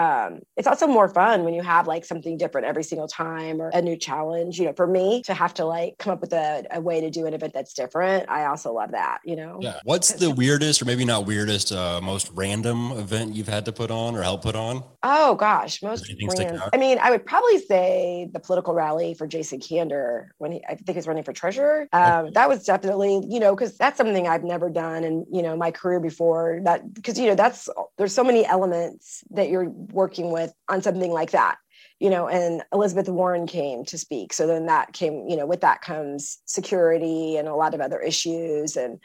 um, 0.00 0.40
it's 0.56 0.66
also 0.66 0.86
more 0.86 1.08
fun 1.08 1.44
when 1.44 1.52
you 1.52 1.60
have 1.60 1.86
like 1.86 2.06
something 2.06 2.38
different 2.38 2.66
every 2.66 2.82
single 2.82 3.06
time 3.06 3.60
or 3.60 3.68
a 3.68 3.82
new 3.82 3.96
challenge. 3.96 4.58
You 4.58 4.66
know, 4.66 4.72
for 4.72 4.86
me 4.86 5.22
to 5.24 5.34
have 5.34 5.52
to 5.54 5.66
like 5.66 5.98
come 5.98 6.12
up 6.12 6.22
with 6.22 6.32
a, 6.32 6.64
a 6.70 6.80
way 6.80 7.02
to 7.02 7.10
do 7.10 7.26
an 7.26 7.34
event 7.34 7.52
that's 7.52 7.74
different, 7.74 8.30
I 8.30 8.46
also 8.46 8.72
love 8.72 8.92
that. 8.92 9.18
You 9.24 9.36
know, 9.36 9.58
yeah. 9.60 9.78
What's 9.84 10.12
the 10.12 10.30
weirdest, 10.30 10.80
or 10.80 10.86
maybe 10.86 11.04
not 11.04 11.26
weirdest, 11.26 11.70
uh, 11.70 12.00
most 12.02 12.30
random 12.32 12.92
event 12.92 13.34
you've 13.34 13.48
had 13.48 13.66
to 13.66 13.72
put 13.72 13.90
on 13.90 14.16
or 14.16 14.22
help 14.22 14.42
put 14.42 14.56
on? 14.56 14.82
Oh 15.02 15.34
gosh, 15.34 15.82
most 15.82 16.10
random. 16.36 16.62
I 16.72 16.78
mean, 16.78 16.98
I 16.98 17.10
would 17.10 17.26
probably 17.26 17.58
say 17.58 18.30
the 18.32 18.40
political 18.40 18.72
rally 18.72 19.12
for 19.12 19.26
Jason 19.26 19.60
Kander 19.60 20.28
when 20.38 20.52
he, 20.52 20.64
I 20.66 20.76
think 20.76 20.96
he's 20.96 21.06
running 21.06 21.24
for 21.24 21.34
treasurer. 21.34 21.88
Um, 21.92 22.30
that 22.32 22.48
was 22.48 22.64
definitely, 22.64 23.22
you 23.28 23.40
know, 23.40 23.54
because 23.54 23.76
that's 23.76 23.98
something 23.98 24.26
I've 24.26 24.44
never 24.44 24.70
done 24.70 25.04
in 25.04 25.26
you 25.30 25.42
know 25.42 25.56
my 25.56 25.70
career 25.70 26.00
before. 26.00 26.60
That 26.64 26.94
because 26.94 27.18
you 27.18 27.26
know 27.26 27.34
that's 27.34 27.68
there's 27.98 28.14
so 28.14 28.24
many 28.24 28.46
elements 28.46 29.24
that 29.30 29.50
you're 29.50 29.66
working 29.92 30.30
with 30.30 30.52
on 30.68 30.82
something 30.82 31.10
like 31.10 31.32
that 31.32 31.56
you 32.00 32.10
know 32.10 32.26
and 32.26 32.62
elizabeth 32.72 33.08
warren 33.08 33.46
came 33.46 33.84
to 33.84 33.98
speak. 33.98 34.32
So 34.32 34.46
then 34.46 34.66
that 34.66 34.92
came 34.92 35.28
you 35.28 35.36
know 35.36 35.46
with 35.46 35.60
that 35.60 35.82
comes 35.82 36.38
security 36.46 37.36
and 37.36 37.46
a 37.46 37.54
lot 37.54 37.74
of 37.74 37.80
other 37.80 38.00
issues 38.00 38.76
and 38.76 38.98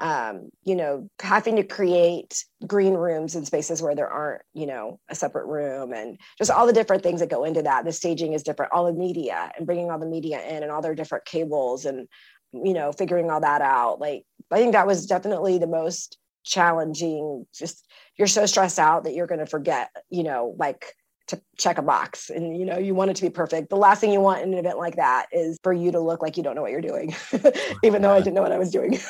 um, 0.00 0.50
you 0.64 0.74
know 0.74 1.08
having 1.20 1.56
to 1.56 1.62
create 1.62 2.44
green 2.66 2.94
rooms 2.94 3.34
and 3.34 3.46
spaces 3.46 3.82
where 3.82 3.94
there 3.94 4.08
aren't 4.08 4.42
you 4.54 4.66
know 4.66 4.98
a 5.08 5.14
separate 5.14 5.46
room 5.46 5.92
and 5.92 6.18
just 6.38 6.50
all 6.50 6.66
the 6.66 6.72
different 6.72 7.02
things 7.02 7.20
that 7.20 7.30
go 7.30 7.44
into 7.44 7.62
that. 7.62 7.84
The 7.84 7.92
staging 7.92 8.32
is 8.32 8.42
different. 8.42 8.72
All 8.72 8.86
the 8.86 8.92
media 8.92 9.52
and 9.56 9.66
bringing 9.66 9.90
all 9.90 9.98
the 9.98 10.06
media 10.06 10.40
in 10.42 10.62
and 10.62 10.72
all 10.72 10.82
their 10.82 10.94
different 10.94 11.26
cables 11.26 11.84
and 11.84 12.08
you 12.52 12.72
know 12.72 12.92
figuring 12.92 13.30
all 13.30 13.40
that 13.40 13.60
out. 13.60 14.00
Like 14.00 14.24
i 14.50 14.56
think 14.56 14.72
that 14.72 14.86
was 14.86 15.04
definitely 15.04 15.58
the 15.58 15.66
most 15.66 16.16
challenging 16.48 17.46
just 17.54 17.86
you're 18.16 18.26
so 18.26 18.46
stressed 18.46 18.78
out 18.78 19.04
that 19.04 19.14
you're 19.14 19.26
going 19.26 19.38
to 19.38 19.46
forget 19.46 19.90
you 20.10 20.22
know 20.22 20.54
like 20.58 20.94
to 21.26 21.40
check 21.58 21.76
a 21.76 21.82
box 21.82 22.30
and 22.30 22.56
you 22.56 22.64
know 22.64 22.78
you 22.78 22.94
want 22.94 23.10
it 23.10 23.16
to 23.16 23.22
be 23.22 23.30
perfect 23.30 23.68
the 23.68 23.76
last 23.76 24.00
thing 24.00 24.10
you 24.10 24.20
want 24.20 24.42
in 24.42 24.52
an 24.52 24.58
event 24.58 24.78
like 24.78 24.96
that 24.96 25.26
is 25.30 25.58
for 25.62 25.72
you 25.72 25.92
to 25.92 26.00
look 26.00 26.22
like 26.22 26.36
you 26.36 26.42
don't 26.42 26.54
know 26.54 26.62
what 26.62 26.70
you're 26.70 26.80
doing 26.80 27.14
even 27.84 28.00
though 28.00 28.12
i 28.12 28.18
didn't 28.18 28.34
know 28.34 28.42
what 28.42 28.52
i 28.52 28.58
was 28.58 28.70
doing 28.70 28.98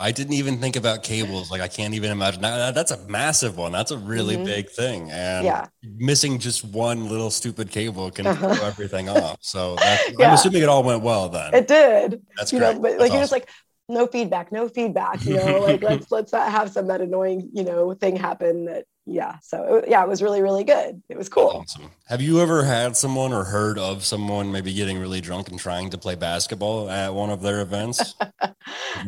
I 0.00 0.12
didn't 0.12 0.32
even 0.32 0.58
think 0.58 0.76
about 0.76 1.02
cables. 1.02 1.50
Like 1.50 1.60
I 1.60 1.68
can't 1.68 1.92
even 1.92 2.10
imagine. 2.10 2.40
That's 2.40 2.90
a 2.90 2.96
massive 3.06 3.58
one. 3.58 3.70
That's 3.70 3.90
a 3.90 3.98
really 3.98 4.34
mm-hmm. 4.34 4.44
big 4.44 4.70
thing. 4.70 5.10
And 5.10 5.44
yeah. 5.44 5.66
missing 5.82 6.38
just 6.38 6.64
one 6.64 7.10
little 7.10 7.30
stupid 7.30 7.70
cable 7.70 8.10
can 8.10 8.26
uh-huh. 8.26 8.54
throw 8.54 8.66
everything 8.66 9.10
off. 9.10 9.36
So 9.42 9.76
yeah. 10.18 10.28
I'm 10.28 10.34
assuming 10.34 10.62
it 10.62 10.70
all 10.70 10.82
went 10.82 11.02
well 11.02 11.28
then. 11.28 11.52
It 11.52 11.68
did. 11.68 12.22
That's 12.38 12.50
you 12.50 12.60
great. 12.60 12.76
know, 12.76 12.80
but 12.80 12.92
like 12.92 13.00
awesome. 13.00 13.12
you're 13.12 13.22
just 13.22 13.32
like, 13.32 13.50
no 13.90 14.06
feedback, 14.06 14.52
no 14.52 14.68
feedback. 14.68 15.24
You 15.24 15.36
know, 15.36 15.60
like 15.66 15.82
let's 15.82 16.10
let's 16.10 16.32
not 16.32 16.50
have 16.50 16.70
some 16.70 16.86
that 16.88 17.00
annoying 17.00 17.50
you 17.52 17.64
know 17.64 17.94
thing 17.94 18.16
happen. 18.16 18.66
That 18.66 18.84
yeah. 19.06 19.36
So 19.42 19.84
yeah, 19.86 20.02
it 20.02 20.08
was 20.08 20.22
really 20.22 20.42
really 20.42 20.64
good. 20.64 21.02
It 21.08 21.18
was 21.18 21.28
cool. 21.28 21.62
Awesome. 21.62 21.90
Have 22.06 22.22
you 22.22 22.40
ever 22.40 22.64
had 22.64 22.96
someone 22.96 23.32
or 23.32 23.44
heard 23.44 23.78
of 23.78 24.04
someone 24.04 24.52
maybe 24.52 24.72
getting 24.72 24.98
really 24.98 25.20
drunk 25.20 25.48
and 25.48 25.58
trying 25.58 25.90
to 25.90 25.98
play 25.98 26.14
basketball 26.14 26.88
at 26.88 27.14
one 27.14 27.30
of 27.30 27.42
their 27.42 27.60
events? 27.60 28.14
that 28.40 28.54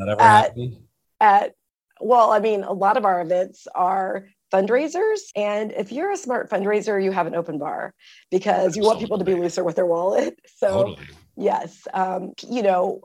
ever 0.01 0.21
at, 0.21 0.45
happened? 0.47 0.77
At 1.21 1.55
well, 2.01 2.33
I 2.33 2.41
mean, 2.41 2.65
a 2.65 2.73
lot 2.73 2.97
of 2.97 3.05
our 3.05 3.21
events 3.21 3.69
are 3.75 4.27
fundraisers. 4.53 5.21
And 5.35 5.73
if 5.73 5.91
you're 5.91 6.13
a 6.13 6.17
smart 6.17 6.51
fundraiser, 6.51 7.03
you 7.03 7.11
have 7.11 7.27
an 7.27 7.35
open 7.35 7.59
bar 7.59 7.95
because 8.31 8.77
you 8.77 8.83
want 8.83 9.01
people 9.01 9.19
to 9.19 9.25
be 9.25 9.35
looser 9.35 9.65
with 9.65 9.77
their 9.77 9.87
wallet. 9.87 10.39
So, 10.57 10.85
totally. 10.85 11.09
yes, 11.37 11.89
um, 11.93 12.35
you 12.49 12.63
know, 12.63 13.01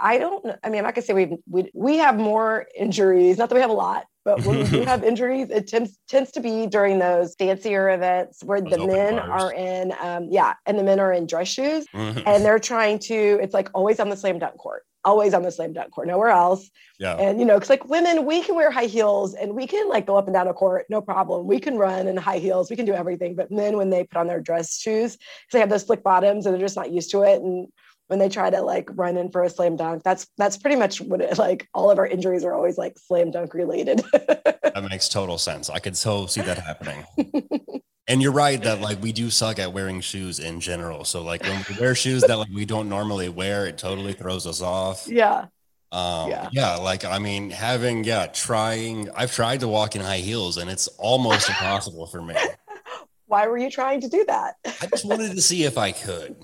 I 0.00 0.18
don't. 0.18 0.46
I 0.64 0.68
mean, 0.70 0.78
I'm 0.78 0.84
not 0.84 0.94
gonna 0.94 1.04
say 1.04 1.14
we 1.14 1.36
we 1.48 1.70
we 1.74 1.98
have 1.98 2.16
more 2.18 2.66
injuries. 2.76 3.38
Not 3.38 3.48
that 3.48 3.54
we 3.54 3.60
have 3.60 3.70
a 3.70 3.74
lot, 3.74 4.06
but 4.24 4.44
when 4.44 4.58
we 4.58 4.64
do 4.64 4.80
have 4.86 5.04
injuries, 5.04 5.50
it 5.50 5.68
tends 5.68 5.98
tends 6.08 6.30
to 6.32 6.40
be 6.40 6.66
during 6.66 6.98
those 6.98 7.34
fancier 7.36 7.90
events 7.90 8.42
where 8.42 8.60
those 8.60 8.72
the 8.72 8.86
men 8.86 9.16
bars. 9.16 9.42
are 9.42 9.52
in, 9.52 9.92
um, 10.00 10.28
yeah, 10.30 10.54
and 10.66 10.78
the 10.78 10.82
men 10.82 11.00
are 11.00 11.12
in 11.12 11.26
dress 11.26 11.48
shoes, 11.48 11.86
and 11.92 12.44
they're 12.44 12.58
trying 12.58 12.98
to. 13.00 13.38
It's 13.42 13.54
like 13.54 13.68
always 13.74 14.00
on 14.00 14.08
the 14.08 14.16
slam 14.16 14.38
dunk 14.38 14.56
court. 14.56 14.84
always 15.04 15.32
on 15.34 15.42
the 15.42 15.50
slam 15.50 15.72
dunk 15.72 15.90
court, 15.92 16.06
nowhere 16.06 16.28
else. 16.28 16.70
Yeah. 16.98 17.14
And 17.14 17.38
you 17.40 17.46
know, 17.46 17.54
because 17.54 17.70
like 17.70 17.88
women, 17.88 18.26
we 18.26 18.42
can 18.42 18.54
wear 18.54 18.70
high 18.70 18.86
heels 18.86 19.34
and 19.34 19.54
we 19.54 19.66
can 19.66 19.88
like 19.88 20.06
go 20.06 20.16
up 20.16 20.26
and 20.26 20.34
down 20.34 20.48
a 20.48 20.54
court, 20.54 20.86
no 20.90 21.00
problem. 21.00 21.46
We 21.46 21.58
can 21.58 21.78
run 21.78 22.06
in 22.06 22.16
high 22.16 22.38
heels, 22.38 22.70
we 22.70 22.76
can 22.76 22.86
do 22.86 22.92
everything. 22.92 23.34
But 23.34 23.50
men, 23.50 23.76
when 23.76 23.90
they 23.90 24.04
put 24.04 24.18
on 24.18 24.26
their 24.26 24.40
dress 24.40 24.78
shoes, 24.78 25.16
because 25.16 25.52
they 25.52 25.60
have 25.60 25.70
those 25.70 25.86
slick 25.86 26.02
bottoms 26.02 26.44
and 26.44 26.54
they're 26.54 26.60
just 26.60 26.76
not 26.76 26.90
used 26.90 27.10
to 27.12 27.22
it. 27.22 27.40
And 27.40 27.68
when 28.10 28.18
they 28.18 28.28
try 28.28 28.50
to 28.50 28.60
like 28.60 28.90
run 28.94 29.16
in 29.16 29.30
for 29.30 29.44
a 29.44 29.48
slam 29.48 29.76
dunk, 29.76 30.02
that's 30.02 30.26
that's 30.36 30.56
pretty 30.56 30.74
much 30.74 31.00
what 31.00 31.20
it 31.20 31.38
like. 31.38 31.68
All 31.72 31.92
of 31.92 31.98
our 31.98 32.06
injuries 32.06 32.42
are 32.44 32.52
always 32.52 32.76
like 32.76 32.98
slam 32.98 33.30
dunk 33.30 33.54
related. 33.54 33.98
that 34.12 34.84
makes 34.90 35.08
total 35.08 35.38
sense. 35.38 35.70
I 35.70 35.78
could 35.78 35.96
so 35.96 36.26
see 36.26 36.40
that 36.42 36.58
happening. 36.58 37.04
And 38.08 38.20
you're 38.20 38.32
right 38.32 38.60
that 38.64 38.80
like 38.80 39.00
we 39.00 39.12
do 39.12 39.30
suck 39.30 39.60
at 39.60 39.72
wearing 39.72 40.00
shoes 40.00 40.40
in 40.40 40.58
general. 40.58 41.04
So 41.04 41.22
like 41.22 41.44
when 41.44 41.64
we 41.68 41.76
wear 41.78 41.94
shoes 41.94 42.22
that 42.22 42.36
like 42.36 42.48
we 42.52 42.64
don't 42.64 42.88
normally 42.88 43.28
wear, 43.28 43.66
it 43.66 43.78
totally 43.78 44.14
throws 44.14 44.48
us 44.48 44.60
off. 44.60 45.06
yeah. 45.06 45.46
Um, 45.92 46.28
Yeah. 46.28 46.48
yeah. 46.50 46.74
like 46.74 47.04
I 47.04 47.20
mean, 47.20 47.50
having 47.50 48.02
yeah, 48.02 48.26
trying. 48.26 49.08
I've 49.14 49.30
tried 49.32 49.60
to 49.60 49.68
walk 49.68 49.94
in 49.94 50.02
high 50.02 50.18
heels, 50.18 50.56
and 50.56 50.68
it's 50.68 50.88
almost 50.98 51.48
impossible 51.48 52.06
for 52.06 52.20
me. 52.20 52.34
Why 53.26 53.46
were 53.46 53.58
you 53.58 53.70
trying 53.70 54.00
to 54.00 54.08
do 54.08 54.24
that? 54.26 54.56
I 54.82 54.86
just 54.86 55.04
wanted 55.04 55.36
to 55.36 55.40
see 55.40 55.62
if 55.62 55.78
I 55.78 55.92
could. 55.92 56.34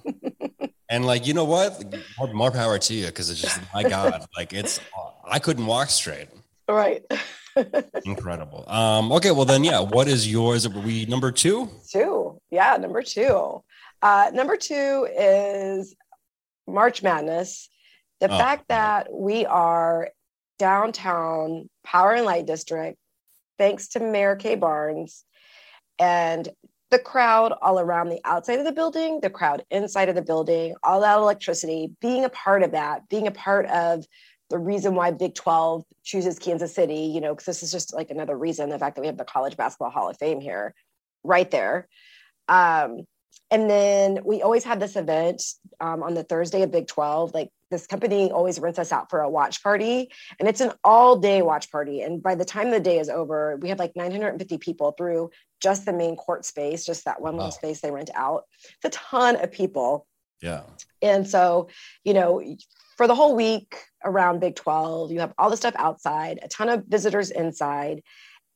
And 0.88 1.04
like, 1.04 1.26
you 1.26 1.34
know 1.34 1.44
what? 1.44 1.82
More, 2.18 2.32
more 2.32 2.50
power 2.50 2.78
to 2.78 2.94
you 2.94 3.06
because 3.06 3.28
it's 3.30 3.40
just 3.40 3.60
my 3.74 3.82
God, 3.82 4.24
like 4.36 4.52
it's 4.52 4.80
I 5.28 5.38
couldn't 5.38 5.66
walk 5.66 5.90
straight. 5.90 6.28
right. 6.68 7.02
Incredible. 8.04 8.64
Um, 8.68 9.10
okay, 9.12 9.30
well 9.30 9.44
then, 9.46 9.64
yeah. 9.64 9.80
What 9.80 10.08
is 10.08 10.30
yours? 10.30 10.66
Are 10.66 10.70
we 10.80 11.06
number 11.06 11.32
two? 11.32 11.68
two. 11.90 12.40
Yeah, 12.50 12.76
number 12.76 13.02
two. 13.02 13.62
Uh, 14.02 14.30
number 14.34 14.56
two 14.56 15.08
is 15.18 15.96
March 16.68 17.02
Madness. 17.02 17.68
The 18.20 18.30
Oh. 18.32 18.38
fact 18.38 18.68
that 18.68 19.08
we 19.12 19.46
are 19.46 20.10
downtown 20.58 21.68
Power 21.84 22.12
and 22.12 22.24
Light 22.26 22.46
District, 22.46 22.98
thanks 23.58 23.88
to 23.88 24.00
Mayor 24.00 24.36
Kay 24.36 24.54
Barnes, 24.54 25.24
and 25.98 26.48
the 26.90 26.98
crowd 26.98 27.52
all 27.62 27.80
around 27.80 28.08
the 28.08 28.20
outside 28.24 28.58
of 28.58 28.64
the 28.64 28.72
building, 28.72 29.20
the 29.20 29.30
crowd 29.30 29.64
inside 29.70 30.08
of 30.08 30.14
the 30.14 30.22
building, 30.22 30.74
all 30.82 31.00
that 31.00 31.18
electricity, 31.18 31.90
being 32.00 32.24
a 32.24 32.28
part 32.28 32.62
of 32.62 32.72
that, 32.72 33.08
being 33.08 33.26
a 33.26 33.32
part 33.32 33.66
of 33.66 34.04
the 34.50 34.58
reason 34.58 34.94
why 34.94 35.10
Big 35.10 35.34
12 35.34 35.84
chooses 36.04 36.38
Kansas 36.38 36.74
City, 36.74 37.10
you 37.12 37.20
know, 37.20 37.34
because 37.34 37.46
this 37.46 37.62
is 37.64 37.72
just 37.72 37.92
like 37.92 38.10
another 38.10 38.38
reason 38.38 38.68
the 38.68 38.78
fact 38.78 38.94
that 38.94 39.00
we 39.00 39.08
have 39.08 39.16
the 39.16 39.24
College 39.24 39.56
Basketball 39.56 39.90
Hall 39.90 40.08
of 40.08 40.16
Fame 40.18 40.40
here, 40.40 40.74
right 41.24 41.50
there. 41.50 41.88
Um, 42.48 43.00
and 43.50 43.68
then 43.68 44.20
we 44.24 44.42
always 44.42 44.64
have 44.64 44.78
this 44.78 44.96
event 44.96 45.42
um, 45.80 46.02
on 46.02 46.14
the 46.14 46.22
Thursday 46.22 46.62
of 46.62 46.70
Big 46.70 46.86
12. 46.86 47.34
Like 47.34 47.50
this 47.70 47.86
company 47.86 48.30
always 48.30 48.58
rents 48.58 48.78
us 48.78 48.92
out 48.92 49.10
for 49.10 49.20
a 49.20 49.30
watch 49.30 49.62
party, 49.62 50.10
and 50.38 50.48
it's 50.48 50.60
an 50.60 50.72
all 50.84 51.16
day 51.16 51.42
watch 51.42 51.70
party. 51.70 52.02
And 52.02 52.22
by 52.22 52.34
the 52.34 52.44
time 52.44 52.70
the 52.70 52.80
day 52.80 52.98
is 52.98 53.08
over, 53.08 53.56
we 53.56 53.68
have 53.68 53.78
like 53.78 53.96
950 53.96 54.58
people 54.58 54.92
through 54.92 55.30
just 55.60 55.84
the 55.84 55.92
main 55.92 56.16
court 56.16 56.44
space, 56.44 56.84
just 56.84 57.04
that 57.06 57.20
one 57.20 57.34
little 57.34 57.46
Wow. 57.46 57.50
space 57.50 57.80
they 57.80 57.90
rent 57.90 58.10
out. 58.14 58.44
It's 58.82 58.96
a 58.96 58.98
ton 58.98 59.36
of 59.36 59.50
people. 59.50 60.06
Yeah. 60.40 60.62
And 61.02 61.26
so, 61.28 61.68
you 62.04 62.14
know, 62.14 62.42
for 62.96 63.06
the 63.06 63.14
whole 63.14 63.34
week 63.34 63.76
around 64.04 64.40
Big 64.40 64.54
12, 64.54 65.12
you 65.12 65.20
have 65.20 65.34
all 65.38 65.50
the 65.50 65.56
stuff 65.56 65.74
outside, 65.76 66.38
a 66.42 66.48
ton 66.48 66.68
of 66.68 66.84
visitors 66.86 67.30
inside. 67.30 68.02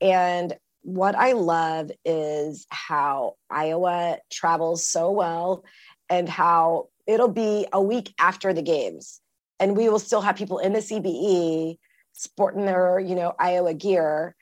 And 0.01 0.57
what 0.83 1.15
I 1.15 1.33
love 1.33 1.91
is 2.05 2.67
how 2.71 3.35
Iowa 3.51 4.19
travels 4.31 4.87
so 4.87 5.11
well 5.11 5.65
and 6.09 6.29
how 6.29 6.89
it'll 7.07 7.29
be 7.29 7.67
a 7.73 7.81
week 7.81 8.15
after 8.19 8.53
the 8.53 8.63
games. 8.63 9.21
And 9.59 9.77
we 9.77 9.89
will 9.89 9.99
still 9.99 10.21
have 10.23 10.37
people 10.37 10.59
in 10.59 10.73
the 10.73 10.79
CBE 10.81 11.77
sporting 12.13 12.65
their, 12.67 12.99
you 12.99 13.15
know, 13.15 13.35
Iowa 13.39 13.75
gear, 13.75 14.35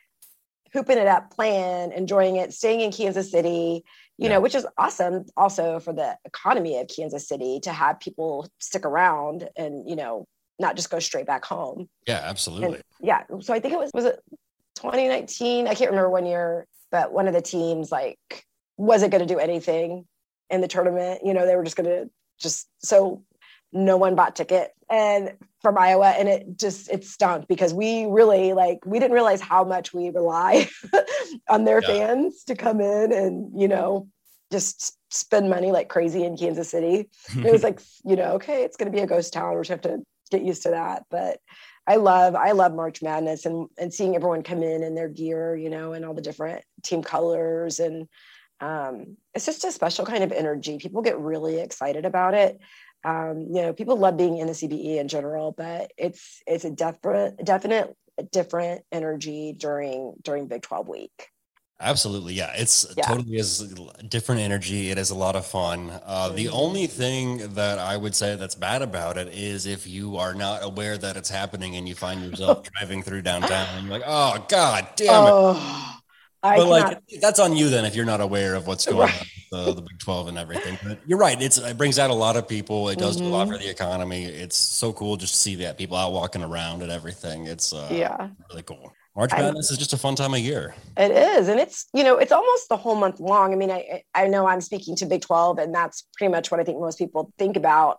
hooping 0.72 0.98
it 0.98 1.06
up, 1.06 1.34
playing, 1.34 1.92
enjoying 1.92 2.36
it, 2.36 2.52
staying 2.52 2.80
in 2.80 2.92
Kansas 2.92 3.30
City, 3.30 3.84
you 4.16 4.26
Yeah. 4.28 4.34
know, 4.34 4.40
which 4.40 4.54
is 4.54 4.66
awesome 4.76 5.24
also 5.36 5.80
for 5.80 5.92
the 5.92 6.16
economy 6.24 6.78
of 6.78 6.88
Kansas 6.88 7.26
City 7.26 7.60
to 7.60 7.72
have 7.72 8.00
people 8.00 8.48
stick 8.58 8.84
around 8.84 9.48
and, 9.56 9.88
you 9.88 9.96
know, 9.96 10.26
not 10.58 10.76
just 10.76 10.90
go 10.90 10.98
straight 10.98 11.26
back 11.26 11.44
home. 11.44 11.88
Yeah, 12.06 12.20
absolutely. 12.22 12.82
Yeah. 13.00 13.24
So 13.40 13.54
I 13.54 13.60
think 13.60 13.74
it 13.74 13.78
was, 13.78 13.90
was 13.94 14.04
it 14.04 14.20
2019? 14.76 15.66
I 15.66 15.74
can't 15.74 15.90
remember 15.90 16.10
one 16.10 16.26
year, 16.26 16.66
but 16.90 17.12
one 17.12 17.28
of 17.28 17.34
the 17.34 17.42
teams 17.42 17.90
like 17.90 18.18
wasn't 18.76 19.12
going 19.12 19.26
to 19.26 19.34
do 19.34 19.38
anything 19.38 20.06
in 20.50 20.60
the 20.60 20.68
tournament. 20.68 21.20
You 21.24 21.34
know, 21.34 21.46
they 21.46 21.56
were 21.56 21.64
just 21.64 21.76
going 21.76 21.88
to 21.88 22.10
just, 22.38 22.68
so 22.78 23.22
no 23.72 23.96
one 23.96 24.14
bought 24.14 24.34
ticket 24.36 24.70
and 24.90 25.36
from 25.60 25.76
Iowa 25.76 26.10
and 26.10 26.28
it 26.28 26.56
just 26.56 26.88
it 26.90 27.04
stunk 27.04 27.46
because 27.48 27.74
we 27.74 28.06
really 28.06 28.52
like 28.54 28.78
we 28.86 28.98
didn't 28.98 29.12
realize 29.12 29.40
how 29.40 29.64
much 29.64 29.92
we 29.92 30.08
rely 30.10 30.68
on 31.50 31.64
their 31.64 31.82
Yeah. 31.82 31.86
fans 31.88 32.44
to 32.44 32.54
come 32.54 32.80
in 32.80 33.12
and 33.12 33.60
you 33.60 33.68
know 33.68 34.08
just 34.50 34.96
spend 35.12 35.50
money 35.50 35.70
like 35.72 35.88
crazy 35.90 36.24
in 36.24 36.36
Kansas 36.36 36.70
City. 36.70 37.10
And 37.36 37.44
it 37.46 37.52
was 37.52 37.62
like 37.62 37.80
you 38.04 38.16
know 38.16 38.32
okay 38.34 38.64
it's 38.64 38.76
going 38.76 38.90
to 38.90 38.96
be 38.96 39.02
a 39.02 39.06
ghost 39.06 39.32
town 39.32 39.54
we 39.54 39.60
just 39.60 39.70
have 39.70 39.80
to 39.82 39.98
get 40.30 40.42
used 40.42 40.62
to 40.62 40.70
that 40.70 41.04
but 41.10 41.38
I 41.86 41.96
love 41.96 42.34
I 42.34 42.52
love 42.52 42.74
March 42.74 43.02
Madness 43.02 43.44
and 43.44 43.68
and 43.78 43.92
seeing 43.92 44.14
everyone 44.16 44.42
come 44.42 44.62
in 44.62 44.82
in 44.82 44.94
their 44.94 45.08
gear 45.08 45.56
you 45.56 45.68
know 45.68 45.92
and 45.92 46.04
all 46.04 46.14
the 46.14 46.22
different 46.22 46.64
team 46.82 47.02
colors 47.02 47.80
and 47.80 48.08
um, 48.60 49.16
it's 49.34 49.46
just 49.46 49.64
a 49.64 49.72
special 49.72 50.04
kind 50.04 50.24
of 50.24 50.32
energy 50.32 50.78
people 50.78 51.02
get 51.02 51.18
really 51.18 51.60
excited 51.60 52.04
about 52.04 52.34
it 52.34 52.58
um, 53.04 53.46
you 53.52 53.62
know 53.62 53.72
people 53.72 53.96
love 53.96 54.16
being 54.16 54.38
in 54.38 54.46
the 54.46 54.52
cbe 54.52 54.98
in 54.98 55.08
general 55.08 55.52
but 55.52 55.92
it's 55.96 56.42
it's 56.46 56.64
a 56.64 56.70
definite 56.70 57.42
definite 57.44 57.96
different 58.32 58.82
energy 58.90 59.52
during 59.56 60.14
during 60.22 60.48
big 60.48 60.62
12 60.62 60.88
week 60.88 61.28
Absolutely, 61.80 62.34
yeah. 62.34 62.52
It's 62.56 62.92
Yeah. 62.96 63.06
totally 63.06 63.36
is 63.36 63.72
different 64.08 64.40
energy. 64.40 64.90
It 64.90 64.98
is 64.98 65.10
a 65.10 65.14
lot 65.14 65.36
of 65.36 65.46
fun. 65.46 65.90
Uh, 66.04 66.28
the 66.30 66.46
Mhm. 66.46 66.52
only 66.52 66.86
thing 66.88 67.54
that 67.54 67.78
I 67.78 67.96
would 67.96 68.16
say 68.16 68.34
that's 68.34 68.56
bad 68.56 68.82
about 68.82 69.16
it 69.16 69.28
is 69.28 69.64
if 69.64 69.86
you 69.86 70.16
are 70.16 70.34
not 70.34 70.64
aware 70.64 70.98
that 70.98 71.16
it's 71.16 71.28
happening 71.28 71.76
and 71.76 71.88
you 71.88 71.94
find 71.94 72.20
yourself 72.20 72.64
driving 72.74 73.04
through 73.04 73.22
downtown 73.22 73.68
and 73.76 73.86
you're 73.86 73.92
like, 73.96 74.02
"Oh 74.04 74.44
God, 74.48 74.88
damn 74.96 75.28
it!" 75.28 75.34
I 76.42 76.56
but 76.56 76.64
cannot, 76.64 76.70
like, 77.10 77.20
that's 77.20 77.38
on 77.40 77.56
you 77.56 77.68
then 77.68 77.84
if 77.84 77.94
you're 77.96 78.04
not 78.06 78.20
aware 78.20 78.54
of 78.54 78.66
what's 78.66 78.86
going 78.86 78.98
Right. 78.98 79.12
on 79.12 79.26
with 79.66 79.66
the, 79.66 79.72
the 79.74 79.82
Big 79.82 79.98
Twelve 79.98 80.28
and 80.28 80.36
everything. 80.38 80.78
But 80.84 80.98
you're 81.06 81.18
right. 81.18 81.40
It's 81.40 81.56
it 81.58 81.76
brings 81.78 81.98
out 81.98 82.10
a 82.10 82.14
lot 82.14 82.36
of 82.36 82.46
people. 82.46 82.90
It 82.90 82.98
does 82.98 83.16
do 83.16 83.24
a 83.24 83.28
lot 83.28 83.48
Mhm. 83.48 83.52
for 83.52 83.58
the 83.58 83.68
economy. 83.70 84.24
It's 84.24 84.56
so 84.56 84.92
cool 84.92 85.16
just 85.16 85.32
to 85.34 85.38
see 85.40 85.54
that 85.56 85.78
people 85.78 85.96
out 85.96 86.12
walking 86.12 86.42
around 86.42 86.82
and 86.82 86.92
everything. 86.92 87.46
It's 87.46 87.72
uh, 87.72 87.88
yeah 87.90 88.28
really 88.50 88.62
cool. 88.62 88.92
March 89.16 89.32
Madness 89.32 89.70
is 89.72 89.78
just 89.78 89.92
a 89.94 89.96
fun 89.96 90.14
time 90.14 90.32
of 90.34 90.38
year. 90.40 90.76
It 90.96 91.10
is, 91.10 91.48
and 91.48 91.58
it's 91.58 91.86
you 91.92 92.04
know 92.04 92.18
it's 92.18 92.30
almost 92.30 92.68
the 92.68 92.76
whole 92.76 92.94
month 92.94 93.18
long. 93.20 93.52
I 93.52 93.56
mean, 93.56 93.70
I 93.70 94.02
I 94.14 94.28
know 94.28 94.46
I'm 94.46 94.60
speaking 94.60 94.94
to 94.96 95.06
Big 95.06 95.22
Twelve, 95.22 95.58
and 95.58 95.74
that's 95.74 96.06
pretty 96.16 96.30
much 96.30 96.50
what 96.50 96.60
I 96.60 96.64
think 96.64 96.78
most 96.78 96.98
people 96.98 97.32
think 97.38 97.56
about. 97.56 97.98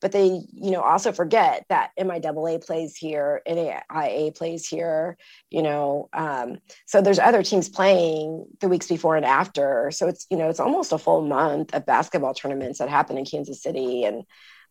But 0.00 0.12
they 0.12 0.26
you 0.52 0.70
know 0.70 0.80
also 0.80 1.12
forget 1.12 1.64
that 1.68 1.90
MIAA 1.98 2.64
plays 2.64 2.96
here, 2.96 3.42
NAIA 3.46 4.34
plays 4.34 4.66
here. 4.66 5.16
You 5.50 5.62
know, 5.62 6.08
um, 6.12 6.58
so 6.86 7.00
there's 7.00 7.18
other 7.18 7.42
teams 7.42 7.68
playing 7.68 8.46
the 8.60 8.68
weeks 8.68 8.86
before 8.88 9.16
and 9.16 9.26
after. 9.26 9.90
So 9.90 10.08
it's 10.08 10.26
you 10.30 10.36
know 10.36 10.48
it's 10.48 10.60
almost 10.60 10.92
a 10.92 10.98
full 10.98 11.22
month 11.22 11.74
of 11.74 11.86
basketball 11.86 12.34
tournaments 12.34 12.78
that 12.78 12.88
happen 12.88 13.18
in 13.18 13.24
Kansas 13.24 13.62
City, 13.62 14.04
and 14.04 14.24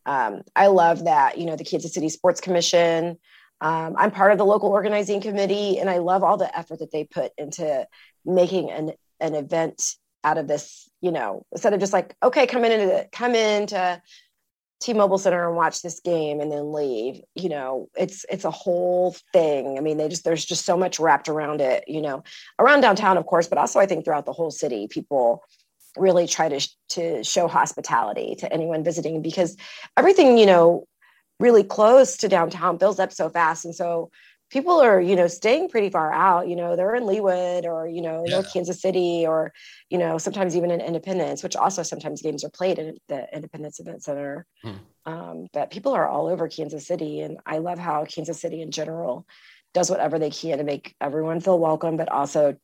um, 0.06 0.42
I 0.56 0.68
love 0.68 1.06
that 1.06 1.38
you 1.38 1.46
know 1.46 1.56
the 1.56 1.64
Kansas 1.64 1.94
City 1.94 2.10
Sports 2.10 2.42
Commission. 2.42 3.18
Um, 3.62 3.96
I'm 3.98 4.12
part 4.12 4.32
of 4.32 4.38
the 4.38 4.46
local 4.46 4.70
organizing 4.70 5.22
committee, 5.22 5.80
and 5.80 5.90
I 5.90 5.98
love 5.98 6.24
all 6.24 6.38
the 6.38 6.58
effort 6.58 6.80
that 6.80 6.92
they 6.92 7.04
put 7.04 7.32
into 7.38 7.88
making 8.26 8.72
an 8.72 8.94
an 9.20 9.36
event 9.36 9.96
out 10.24 10.38
of 10.38 10.48
this. 10.48 10.90
You 11.02 11.12
know, 11.12 11.46
instead 11.52 11.74
of 11.74 11.80
just 11.80 11.94
like, 11.94 12.16
okay, 12.24 12.48
come 12.48 12.66
in 12.66 12.80
into 12.80 13.08
come 13.12 13.36
into 13.36 14.02
T-Mobile 14.80 15.18
Center 15.18 15.48
and 15.48 15.58
watch 15.58 15.82
this 15.82 16.00
game 16.00 16.40
and 16.40 16.52
then 16.52 16.72
leave. 16.72 17.22
You 17.36 17.50
know, 17.50 17.90
it's 17.98 18.26
it's 18.30 18.46
a 18.46 18.52
whole 18.52 19.16
thing. 19.34 19.78
I 19.78 19.82
mean, 19.82 19.98
they 19.98 20.08
just 20.08 20.24
there's 20.24 20.46
just 20.46 20.66
so 20.66 20.78
much 20.78 21.00
wrapped 21.00 21.28
around 21.28 21.62
it. 21.62 21.84
You 21.88 22.02
know, 22.02 22.24
around 22.60 22.82
downtown, 22.82 23.18
of 23.18 23.26
course, 23.26 23.48
but 23.48 23.58
also 23.58 23.80
I 23.80 23.86
think 23.86 24.06
throughout 24.06 24.26
the 24.26 24.34
whole 24.34 24.52
city, 24.52 24.88
people 24.88 25.44
really 25.98 26.28
try 26.28 26.50
to 26.50 26.70
to 26.90 27.24
show 27.24 27.48
hospitality 27.48 28.36
to 28.40 28.52
anyone 28.54 28.84
visiting 28.84 29.22
because 29.22 29.58
everything 29.98 30.38
you 30.38 30.46
know 30.46 30.86
really 31.40 31.64
close 31.64 32.18
to 32.18 32.28
downtown 32.28 32.78
fills 32.78 33.00
up 33.00 33.12
so 33.12 33.30
fast 33.30 33.66
and 33.66 33.76
so 33.76 34.12
people 34.50 34.80
are 34.82 35.00
you 35.00 35.16
know 35.16 35.28
staying 35.28 35.70
pretty 35.70 35.90
far 35.90 36.12
out 36.12 36.48
you 36.48 36.56
know 36.56 36.76
they're 36.76 36.96
in 36.96 37.04
leawood 37.04 37.66
or 37.66 37.88
you 37.88 38.02
know 38.02 38.24
Yeah. 38.28 38.42
kansas 38.42 38.82
city 38.82 39.26
or 39.28 39.52
you 39.90 39.98
know 39.98 40.18
sometimes 40.18 40.56
even 40.56 40.72
in 40.72 40.82
independence 40.82 41.44
which 41.44 41.56
also 41.56 41.84
sometimes 41.84 42.22
games 42.22 42.44
are 42.44 42.50
played 42.50 42.80
at 42.80 42.96
the 43.08 43.28
independence 43.36 43.80
event 43.80 44.04
center 44.04 44.46
Hmm. 44.64 44.74
um, 45.06 45.48
but 45.54 45.72
people 45.72 45.94
are 45.94 46.08
all 46.08 46.28
over 46.28 46.48
kansas 46.48 46.88
city 46.88 47.22
and 47.22 47.38
i 47.46 47.58
love 47.60 47.80
how 47.80 48.06
kansas 48.06 48.42
city 48.42 48.62
in 48.62 48.72
general 48.72 49.26
does 49.74 49.90
whatever 49.90 50.18
they 50.20 50.32
can 50.32 50.58
to 50.58 50.64
make 50.64 50.96
everyone 51.00 51.40
feel 51.40 51.60
welcome 51.60 51.96
but 51.98 52.10
also 52.10 52.56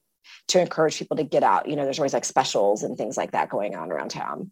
to 0.47 0.59
encourage 0.59 0.97
people 0.97 1.17
to 1.17 1.23
get 1.23 1.43
out 1.43 1.67
you 1.69 1.75
know 1.75 1.83
there's 1.83 1.99
always 1.99 2.13
like 2.13 2.25
specials 2.25 2.83
and 2.83 2.97
things 2.97 3.15
like 3.15 3.31
that 3.31 3.49
going 3.49 3.75
on 3.75 3.91
around 3.91 4.09
town 4.09 4.51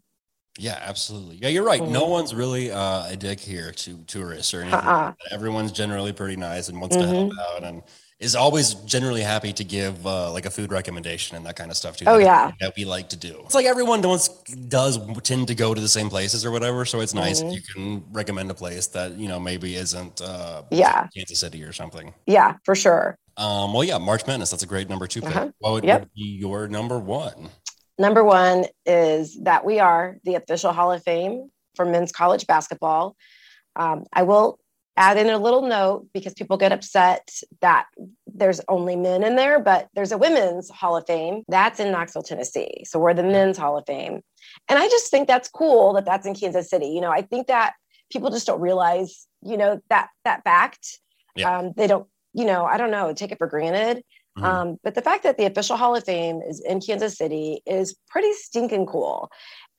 Yeah, 0.59 0.77
absolutely. 0.81 1.37
Yeah, 1.37 1.47
you're 1.49 1.63
right. 1.63 1.81
No 1.81 2.05
Mhm. 2.05 2.09
one's 2.09 2.35
really 2.35 2.71
uh, 2.71 3.07
a 3.07 3.15
dick 3.15 3.39
here 3.39 3.71
to 3.71 3.97
tourists 4.05 4.53
or 4.53 4.61
anything. 4.61 4.79
Uh-uh. 4.79 5.13
Everyone's 5.31 5.71
generally 5.71 6.13
pretty 6.13 6.35
nice 6.35 6.69
and 6.69 6.79
wants 6.79 6.95
to 6.95 7.05
help 7.07 7.31
Mm-hmm. 7.31 7.39
out 7.55 7.63
and 7.63 7.81
is 8.19 8.35
always 8.35 8.75
generally 8.85 9.21
happy 9.21 9.51
to 9.51 9.63
give 9.63 10.05
uh, 10.07 10.31
like 10.31 10.45
a 10.45 10.49
food 10.51 10.71
recommendation 10.71 11.35
and 11.35 11.45
that 11.45 11.55
kind 11.55 11.71
of 11.71 11.75
stuff 11.75 11.97
too. 11.97 12.05
Oh, 12.07 12.17
That's 12.19 12.25
yeah. 12.25 12.51
that 12.61 12.73
we 12.77 12.85
like 12.85 13.09
to 13.09 13.17
do. 13.17 13.41
It's 13.45 13.55
like 13.55 13.65
everyone 13.65 14.01
does 14.01 14.29
does 14.69 14.99
tend 15.23 15.47
to 15.47 15.55
go 15.55 15.73
to 15.73 15.81
the 15.81 15.87
same 15.89 16.09
places 16.09 16.45
or 16.45 16.51
whatever, 16.51 16.85
so 16.85 17.01
it's 17.01 17.13
nice 17.15 17.41
Mhm. 17.41 17.47
if 17.49 17.55
you 17.55 17.61
can 17.73 18.03
recommend 18.13 18.49
a 18.51 18.53
place 18.53 18.85
that 18.87 19.13
you 19.17 19.27
know 19.27 19.39
maybe 19.39 19.75
isn't 19.75 20.21
uh, 20.21 20.61
Yeah. 20.69 21.07
Kansas 21.15 21.39
City 21.39 21.63
or 21.63 21.73
something. 21.73 22.13
Yeah, 22.27 22.57
for 22.63 22.75
sure. 22.75 23.17
Um, 23.35 23.73
well, 23.73 23.83
yeah, 23.83 23.97
March 23.97 24.25
Madness. 24.27 24.51
That's 24.51 24.61
a 24.63 24.67
great 24.67 24.87
number 24.87 25.07
two 25.07 25.21
pick. 25.21 25.35
Uh-huh. 25.35 25.49
What 25.57 25.73
would, 25.73 25.83
Yep. 25.83 25.99
would 26.01 26.13
be 26.13 26.37
your 26.39 26.67
number 26.67 26.99
one? 26.99 27.49
Number 27.97 28.23
one 28.23 28.65
is 28.85 29.37
that 29.43 29.65
we 29.65 29.79
are 29.79 30.17
the 30.23 30.35
official 30.35 30.73
Hall 30.73 30.91
of 30.91 31.03
Fame 31.03 31.51
for 31.75 31.85
men's 31.85 32.11
college 32.11 32.47
basketball. 32.47 33.15
Um, 33.75 34.05
I 34.11 34.23
will 34.23 34.59
add 34.95 35.17
in 35.17 35.29
a 35.29 35.37
little 35.37 35.63
note 35.63 36.07
because 36.13 36.33
people 36.33 36.57
get 36.57 36.71
upset 36.71 37.27
that 37.61 37.85
there's 38.27 38.61
only 38.67 38.95
men 38.95 39.23
in 39.23 39.35
there, 39.35 39.59
but 39.59 39.89
there's 39.95 40.11
a 40.11 40.17
women's 40.17 40.69
Hall 40.69 40.95
of 40.95 41.05
Fame 41.07 41.43
that's 41.47 41.79
in 41.79 41.91
Knoxville, 41.91 42.23
Tennessee. 42.23 42.83
So 42.85 42.99
we're 42.99 43.13
the 43.13 43.23
men's 43.23 43.57
Hall 43.57 43.77
of 43.77 43.85
Fame. 43.87 44.21
And 44.69 44.79
I 44.79 44.87
just 44.89 45.09
think 45.09 45.27
that's 45.27 45.49
cool 45.49 45.93
that 45.93 46.05
that's 46.05 46.27
in 46.27 46.35
Kansas 46.35 46.69
City. 46.69 46.87
You 46.87 47.01
know, 47.01 47.11
I 47.11 47.21
think 47.21 47.47
that 47.47 47.73
people 48.11 48.29
just 48.29 48.45
don't 48.45 48.61
realize, 48.61 49.27
you 49.41 49.57
know, 49.57 49.79
that 49.89 50.09
that 50.25 50.43
fact. 50.43 50.99
Yeah. 51.35 51.57
Um, 51.57 51.73
they 51.75 51.87
don't, 51.87 52.07
you 52.33 52.45
know, 52.45 52.65
I 52.65 52.77
don't 52.77 52.91
know, 52.91 53.13
take 53.13 53.31
it 53.31 53.39
for 53.39 53.47
granted. 53.47 54.03
Mhm. 54.37 54.45
Um, 54.45 54.77
but 54.83 54.95
the 54.95 55.01
fact 55.01 55.23
that 55.23 55.37
the 55.37 55.45
official 55.45 55.77
Hall 55.77 55.95
of 55.95 56.03
Fame 56.03 56.41
is 56.41 56.59
in 56.61 56.79
Kansas 56.81 57.17
City 57.17 57.61
is 57.65 57.95
pretty 58.09 58.33
stinking 58.33 58.87
cool. 58.87 59.29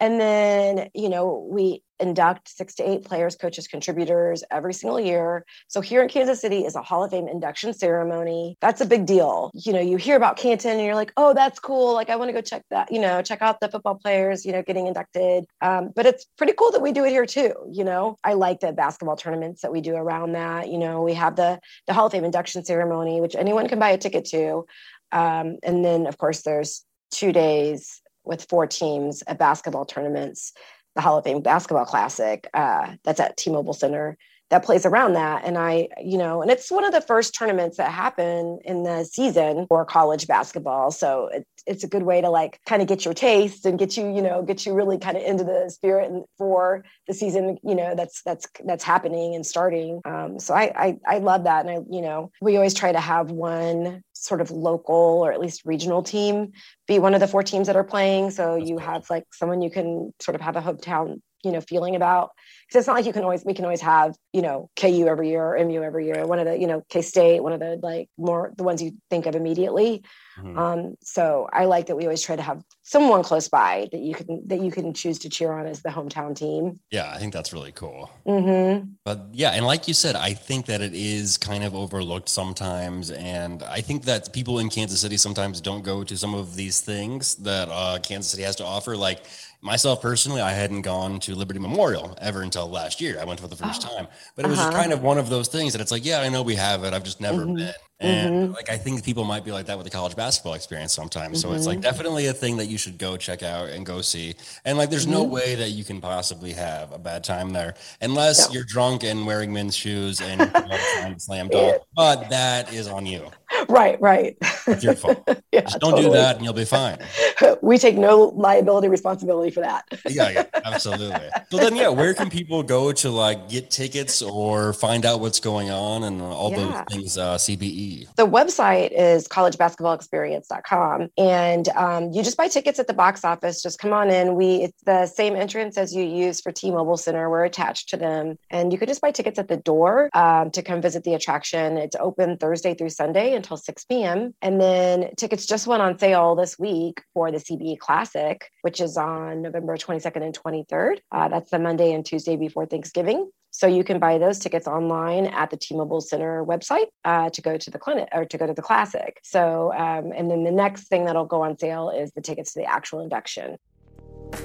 And 0.00 0.20
then, 0.20 0.88
you 0.94 1.08
know, 1.08 1.46
we 1.50 1.82
induct 2.00 2.48
six 2.48 2.74
to 2.74 2.88
eight 2.88 3.04
players, 3.04 3.36
coaches, 3.36 3.68
contributors 3.68 4.42
every 4.50 4.74
single 4.74 4.98
year. 4.98 5.44
So 5.68 5.80
here 5.80 6.02
in 6.02 6.08
Kansas 6.08 6.40
City 6.40 6.64
is 6.64 6.74
a 6.74 6.82
Hall 6.82 7.04
of 7.04 7.12
Fame 7.12 7.28
induction 7.28 7.72
ceremony. 7.72 8.56
That's 8.60 8.80
a 8.80 8.86
big 8.86 9.06
deal. 9.06 9.50
You 9.54 9.72
know, 9.72 9.80
you 9.80 9.96
hear 9.96 10.16
about 10.16 10.36
Canton 10.36 10.72
and 10.72 10.84
you're 10.84 10.96
like, 10.96 11.12
oh, 11.16 11.32
that's 11.32 11.60
cool. 11.60 11.94
Like, 11.94 12.10
I 12.10 12.16
want 12.16 12.28
to 12.28 12.32
go 12.32 12.40
check 12.40 12.64
that, 12.70 12.90
you 12.90 13.00
know, 13.00 13.22
check 13.22 13.42
out 13.42 13.60
the 13.60 13.68
football 13.68 13.94
players, 13.94 14.44
you 14.44 14.52
know, 14.52 14.62
getting 14.62 14.86
inducted. 14.86 15.44
Um, 15.60 15.92
but 15.94 16.06
it's 16.06 16.26
pretty 16.36 16.54
cool 16.54 16.72
that 16.72 16.82
we 16.82 16.92
do 16.92 17.04
it 17.04 17.10
here 17.10 17.26
too. 17.26 17.54
You 17.70 17.84
know, 17.84 18.18
I 18.24 18.32
like 18.34 18.60
the 18.60 18.72
basketball 18.72 19.16
tournaments 19.16 19.62
that 19.62 19.72
we 19.72 19.80
do 19.80 19.94
around 19.94 20.32
that. 20.32 20.68
You 20.68 20.78
know, 20.78 21.02
we 21.02 21.14
have 21.14 21.36
the 21.36 21.60
the 21.86 21.92
Hall 21.92 22.06
of 22.06 22.12
Fame 22.12 22.24
induction 22.24 22.64
ceremony, 22.64 23.20
which 23.20 23.36
anyone 23.36 23.68
can 23.68 23.78
buy 23.78 23.90
a 23.90 23.98
ticket 23.98 24.24
to. 24.26 24.66
Um, 25.12 25.58
and 25.62 25.84
then, 25.84 26.06
of 26.06 26.18
course, 26.18 26.42
there's 26.42 26.84
two 27.12 27.32
days 27.32 28.00
with 28.24 28.46
four 28.48 28.66
teams 28.66 29.22
at 29.26 29.38
basketball 29.38 29.84
tournaments, 29.84 30.52
the 30.94 31.00
Hall 31.00 31.18
of 31.18 31.24
Fame 31.24 31.42
Basketball 31.42 31.84
Classic 31.84 32.48
uh, 32.54 32.94
that's 33.04 33.20
at 33.20 33.36
T-Mobile 33.36 33.74
Center 33.74 34.16
that 34.50 34.64
plays 34.64 34.86
around 34.86 35.14
that. 35.14 35.44
And 35.44 35.58
I, 35.58 35.88
you 36.02 36.18
know, 36.18 36.42
and 36.42 36.50
it's 36.50 36.70
one 36.70 36.84
of 36.84 36.92
the 36.92 37.00
first 37.00 37.34
tournaments 37.34 37.76
that 37.78 37.90
happen 37.90 38.58
in 38.64 38.82
the 38.82 39.04
season 39.04 39.66
for 39.68 39.84
college 39.84 40.26
basketball. 40.26 40.90
So 40.90 41.28
it, 41.32 41.46
it's 41.66 41.84
a 41.84 41.88
good 41.88 42.02
way 42.02 42.20
to 42.20 42.30
like 42.30 42.60
kind 42.66 42.82
of 42.82 42.88
get 42.88 43.04
your 43.04 43.14
taste 43.14 43.64
and 43.66 43.78
get 43.78 43.96
you, 43.96 44.14
you 44.14 44.22
know, 44.22 44.42
get 44.42 44.66
you 44.66 44.74
really 44.74 44.98
kind 44.98 45.16
of 45.16 45.22
into 45.22 45.44
the 45.44 45.70
spirit 45.70 46.10
and 46.10 46.24
for 46.38 46.84
the 47.06 47.14
season, 47.14 47.58
you 47.62 47.74
know, 47.74 47.94
that's 47.94 48.22
that's 48.22 48.46
that's 48.64 48.84
happening 48.84 49.34
and 49.34 49.46
starting. 49.46 50.00
Um, 50.04 50.38
so 50.38 50.54
I, 50.54 50.72
I 50.76 50.98
I 51.06 51.18
love 51.18 51.44
that, 51.44 51.66
and 51.66 51.70
I, 51.70 51.80
you 51.90 52.02
know, 52.02 52.30
we 52.40 52.56
always 52.56 52.74
try 52.74 52.92
to 52.92 53.00
have 53.00 53.30
one 53.30 54.02
sort 54.12 54.40
of 54.40 54.50
local 54.50 54.94
or 54.94 55.32
at 55.32 55.40
least 55.40 55.62
regional 55.64 56.02
team 56.02 56.52
be 56.86 56.98
one 56.98 57.14
of 57.14 57.20
the 57.20 57.28
four 57.28 57.42
teams 57.42 57.66
that 57.66 57.76
are 57.76 57.84
playing. 57.84 58.30
So 58.30 58.56
you 58.56 58.78
have 58.78 59.08
like 59.10 59.24
someone 59.32 59.62
you 59.62 59.70
can 59.70 60.12
sort 60.20 60.34
of 60.34 60.40
have 60.40 60.56
a 60.56 60.62
hometown, 60.62 61.20
you 61.42 61.52
know, 61.52 61.60
feeling 61.60 61.94
about. 61.94 62.30
Because 62.66 62.80
it's 62.80 62.86
not 62.86 62.94
like 62.94 63.06
you 63.06 63.12
can 63.12 63.22
always 63.22 63.44
we 63.44 63.54
can 63.54 63.64
always 63.64 63.82
have 63.82 64.14
you 64.32 64.42
know 64.42 64.70
KU 64.76 65.06
every 65.08 65.30
year 65.30 65.54
or 65.54 65.64
MU 65.64 65.82
every 65.82 66.06
year. 66.06 66.26
One 66.26 66.38
of 66.38 66.46
the 66.46 66.58
you 66.58 66.66
know 66.66 66.82
K 66.88 67.02
State, 67.02 67.42
one 67.42 67.52
of 67.52 67.60
the 67.60 67.78
like 67.82 68.08
more 68.16 68.52
the 68.56 68.64
ones 68.64 68.82
you 68.82 68.92
think 69.10 69.26
of 69.26 69.34
immediately. 69.34 70.02
Mhm. 70.38 70.58
Um, 70.58 70.96
so 71.00 71.48
I 71.52 71.64
like 71.66 71.86
that 71.86 71.96
we 71.96 72.04
always 72.04 72.22
try 72.22 72.36
to 72.36 72.42
have 72.42 72.62
someone 72.82 73.22
close 73.22 73.48
by 73.48 73.88
that 73.92 74.00
you 74.00 74.14
can 74.14 74.46
that 74.48 74.60
you 74.60 74.70
can 74.70 74.92
choose 74.92 75.18
to 75.20 75.28
cheer 75.28 75.52
on 75.52 75.66
as 75.66 75.82
the 75.82 75.88
hometown 75.90 76.34
team. 76.36 76.80
Yeah, 76.90 77.10
I 77.14 77.18
think 77.18 77.32
that's 77.32 77.52
really 77.52 77.72
cool. 77.72 78.10
Mm-hmm. 78.26 78.88
But 79.04 79.28
yeah, 79.32 79.50
and 79.52 79.64
like 79.64 79.86
you 79.88 79.94
said, 79.94 80.16
I 80.16 80.34
think 80.34 80.66
that 80.66 80.80
it 80.80 80.92
is 80.94 81.38
kind 81.38 81.62
of 81.64 81.74
overlooked 81.74 82.28
sometimes. 82.28 83.10
And 83.10 83.62
I 83.62 83.80
think 83.80 84.04
that 84.04 84.32
people 84.32 84.58
in 84.58 84.68
Kansas 84.70 85.00
City 85.00 85.16
sometimes 85.16 85.60
don't 85.60 85.82
go 85.84 86.04
to 86.04 86.16
some 86.16 86.34
of 86.34 86.56
these 86.56 86.80
things 86.80 87.36
that 87.36 87.68
uh, 87.70 87.98
Kansas 88.02 88.30
City 88.30 88.42
has 88.42 88.56
to 88.56 88.64
offer. 88.64 88.96
Like 88.96 89.24
myself 89.62 90.02
personally, 90.02 90.40
I 90.40 90.50
hadn't 90.52 90.82
gone 90.82 91.20
to 91.20 91.34
Liberty 91.34 91.60
Memorial 91.60 92.16
ever 92.20 92.42
until 92.42 92.68
last 92.68 93.00
year. 93.00 93.18
I 93.20 93.24
went 93.24 93.40
for 93.40 93.48
the 93.48 93.56
first 93.56 93.86
Oh, 93.86 93.96
time. 93.96 94.08
But 94.36 94.44
it 94.44 94.48
was 94.48 94.58
uh-huh. 94.58 94.72
kind 94.72 94.92
of 94.92 95.02
one 95.02 95.16
of 95.18 95.28
those 95.30 95.48
things 95.48 95.72
that 95.72 95.80
it's 95.80 95.90
like, 95.92 96.04
yeah, 96.04 96.20
I 96.20 96.28
know 96.28 96.42
we 96.42 96.56
have 96.56 96.84
it. 96.84 96.92
I've 96.92 97.04
just 97.04 97.20
never 97.20 97.46
Mhm. 97.46 97.56
been. 97.56 97.74
And 98.04 98.50
Mhm. 98.50 98.54
like 98.56 98.70
I 98.70 98.76
think 98.76 99.04
people 99.04 99.24
might 99.24 99.44
be 99.44 99.52
like 99.52 99.66
that 99.66 99.76
with 99.78 99.84
the 99.84 99.90
college 99.90 100.14
basketball 100.16 100.54
experience 100.54 100.92
sometimes. 100.92 101.40
So 101.40 101.52
it's 101.52 101.66
like 101.66 101.78
Mhm. 101.78 101.82
definitely 101.82 102.26
a 102.26 102.32
thing 102.32 102.56
that 102.58 102.66
you 102.66 102.78
should 102.78 102.98
go 102.98 103.16
check 103.16 103.42
out 103.42 103.68
and 103.70 103.84
go 103.86 104.00
see. 104.02 104.34
And 104.64 104.76
like 104.78 104.90
there's 104.90 105.06
no 105.06 105.24
Mhm. 105.24 105.30
way 105.30 105.54
that 105.54 105.70
you 105.70 105.84
can 105.84 106.00
possibly 106.00 106.52
have 106.52 106.92
a 106.92 106.98
bad 106.98 107.24
time 107.24 107.52
there 107.52 107.74
unless 108.00 108.48
No. 108.48 108.54
you're 108.54 108.64
drunk 108.64 109.02
and 109.04 109.26
wearing 109.26 109.52
men's 109.52 109.74
shoes 109.76 110.20
and 110.20 110.40
you 110.40 110.46
know, 110.68 110.78
trying 110.98 111.14
to 111.14 111.20
slam 111.20 111.48
dunk. 111.48 111.78
But 111.96 112.30
that 112.30 112.72
is 112.72 112.88
on 112.88 113.06
you. 113.06 113.22
Right, 113.68 114.00
right. 114.00 114.36
It's 114.66 114.82
your 114.82 114.94
fault. 114.96 115.26
yeah, 115.52 115.60
Just 115.62 115.78
don't 115.78 115.96
do 116.00 116.10
that 116.10 116.36
and 116.36 116.44
you'll 116.44 116.52
be 116.54 116.64
fine. 116.64 116.98
we 117.62 117.78
take 117.78 117.96
no 117.96 118.32
liability 118.36 118.88
responsibility 118.88 119.50
for 119.50 119.60
that. 119.60 119.84
Yeah, 120.08 120.30
yeah, 120.30 120.44
absolutely. 120.64 121.28
So 121.50 121.58
then, 121.58 121.76
yeah, 121.76 121.88
where 121.88 122.14
can 122.14 122.28
people 122.30 122.62
go 122.62 122.90
to 122.92 123.10
like 123.10 123.48
get 123.48 123.70
tickets 123.70 124.22
or 124.22 124.72
find 124.72 125.06
out 125.06 125.20
what's 125.20 125.40
going 125.40 125.70
on 125.70 126.02
and 126.04 126.20
all 126.20 126.50
Yeah. 126.50 126.56
those 126.58 126.74
things? 126.96 127.18
Uh, 127.18 127.36
CBE. 127.38 127.93
The 128.16 128.26
website 128.26 128.90
is 128.92 129.28
collegebasketballexperience.com. 129.28 131.08
And 131.18 131.68
um, 131.70 132.12
you 132.12 132.22
just 132.22 132.36
buy 132.36 132.48
tickets 132.48 132.78
at 132.78 132.86
the 132.86 132.94
box 132.94 133.24
office. 133.24 133.62
Just 133.62 133.78
come 133.78 133.92
on 133.92 134.10
in. 134.10 134.34
We 134.34 134.56
It's 134.56 134.82
the 134.84 135.06
same 135.06 135.36
entrance 135.36 135.76
as 135.78 135.94
you 135.94 136.04
use 136.04 136.40
for 136.40 136.52
T-Mobile 136.52 136.96
Center. 136.96 137.30
We're 137.30 137.44
attached 137.44 137.88
to 137.90 137.96
them. 137.96 138.36
And 138.50 138.72
you 138.72 138.78
could 138.78 138.88
just 138.88 139.00
buy 139.00 139.10
tickets 139.10 139.38
at 139.38 139.48
the 139.48 139.56
door 139.56 140.10
um, 140.14 140.50
to 140.52 140.62
come 140.62 140.80
visit 140.82 141.04
the 141.04 141.14
attraction. 141.14 141.76
It's 141.78 141.96
open 141.98 142.36
Thursday 142.36 142.74
through 142.74 142.90
Sunday 142.90 143.34
until 143.34 143.56
6 143.56 143.84
p.m. 143.84 144.34
And 144.42 144.60
then 144.60 145.10
tickets 145.16 145.46
just 145.46 145.66
went 145.66 145.82
on 145.82 145.98
sale 145.98 146.34
this 146.34 146.58
week 146.58 147.02
for 147.12 147.30
the 147.30 147.38
CBE 147.38 147.78
Classic, 147.78 148.48
which 148.62 148.80
is 148.80 148.96
on 148.96 149.42
November 149.42 149.76
22nd 149.76 150.22
and 150.22 150.38
23rd. 150.38 150.98
Uh, 151.12 151.28
that's 151.28 151.50
the 151.50 151.58
Monday 151.58 151.92
and 151.92 152.04
Tuesday 152.04 152.36
before 152.36 152.66
Thanksgiving. 152.66 153.30
So 153.54 153.68
you 153.68 153.84
can 153.84 154.00
buy 154.00 154.18
those 154.18 154.40
tickets 154.40 154.66
online 154.66 155.26
at 155.26 155.50
the 155.50 155.56
T-Mobile 155.56 156.00
Center 156.00 156.44
website 156.44 156.86
uh, 157.04 157.30
to 157.30 157.40
go 157.40 157.56
to 157.56 157.70
the 157.70 157.78
clinic 157.84 158.08
or 158.12 158.24
to 158.24 158.38
go 158.38 158.46
to 158.46 158.54
the 158.54 158.62
classic. 158.62 159.20
So, 159.22 159.72
um, 159.74 160.12
and 160.16 160.30
then 160.30 160.42
the 160.42 160.50
next 160.50 160.84
thing 160.84 161.04
that'll 161.04 161.26
go 161.26 161.42
on 161.42 161.58
sale 161.58 161.90
is 161.90 162.12
the 162.12 162.22
tickets 162.22 162.54
to 162.54 162.60
the 162.60 162.64
actual 162.64 163.00
induction. 163.00 163.58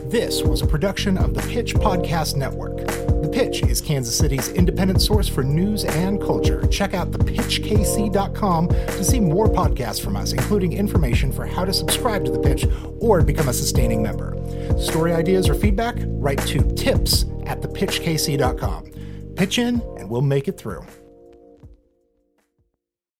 This 0.03 0.43
was 0.43 0.61
a 0.61 0.67
production 0.67 1.17
of 1.17 1.33
the 1.33 1.41
Pitch 1.43 1.73
Podcast 1.73 2.35
Network. 2.35 2.77
The 2.77 3.29
Pitch 3.31 3.63
is 3.63 3.81
Kansas 3.81 4.15
City's 4.15 4.49
independent 4.49 5.01
source 5.01 5.27
for 5.27 5.43
news 5.43 5.83
and 5.83 6.21
culture. 6.21 6.65
Check 6.67 6.93
out 6.93 7.11
thepitchkc.com 7.11 8.67
to 8.67 9.03
see 9.03 9.19
more 9.19 9.47
podcasts 9.47 10.01
from 10.01 10.15
us, 10.15 10.33
including 10.33 10.73
information 10.73 11.31
for 11.31 11.45
how 11.45 11.65
to 11.65 11.73
subscribe 11.73 12.25
to 12.25 12.31
The 12.31 12.39
Pitch 12.39 12.67
or 12.99 13.21
become 13.23 13.49
a 13.49 13.53
sustaining 13.53 14.03
member. 14.03 14.35
Story 14.77 15.13
ideas 15.13 15.49
or 15.49 15.55
feedback? 15.55 15.95
Write 16.05 16.39
to 16.47 16.61
tips 16.75 17.25
at 17.45 17.61
thepitchkc.com. 17.61 18.91
Pitch 19.35 19.57
in 19.57 19.81
and 19.97 20.09
we'll 20.09 20.21
make 20.21 20.47
it 20.47 20.57
through. 20.57 20.85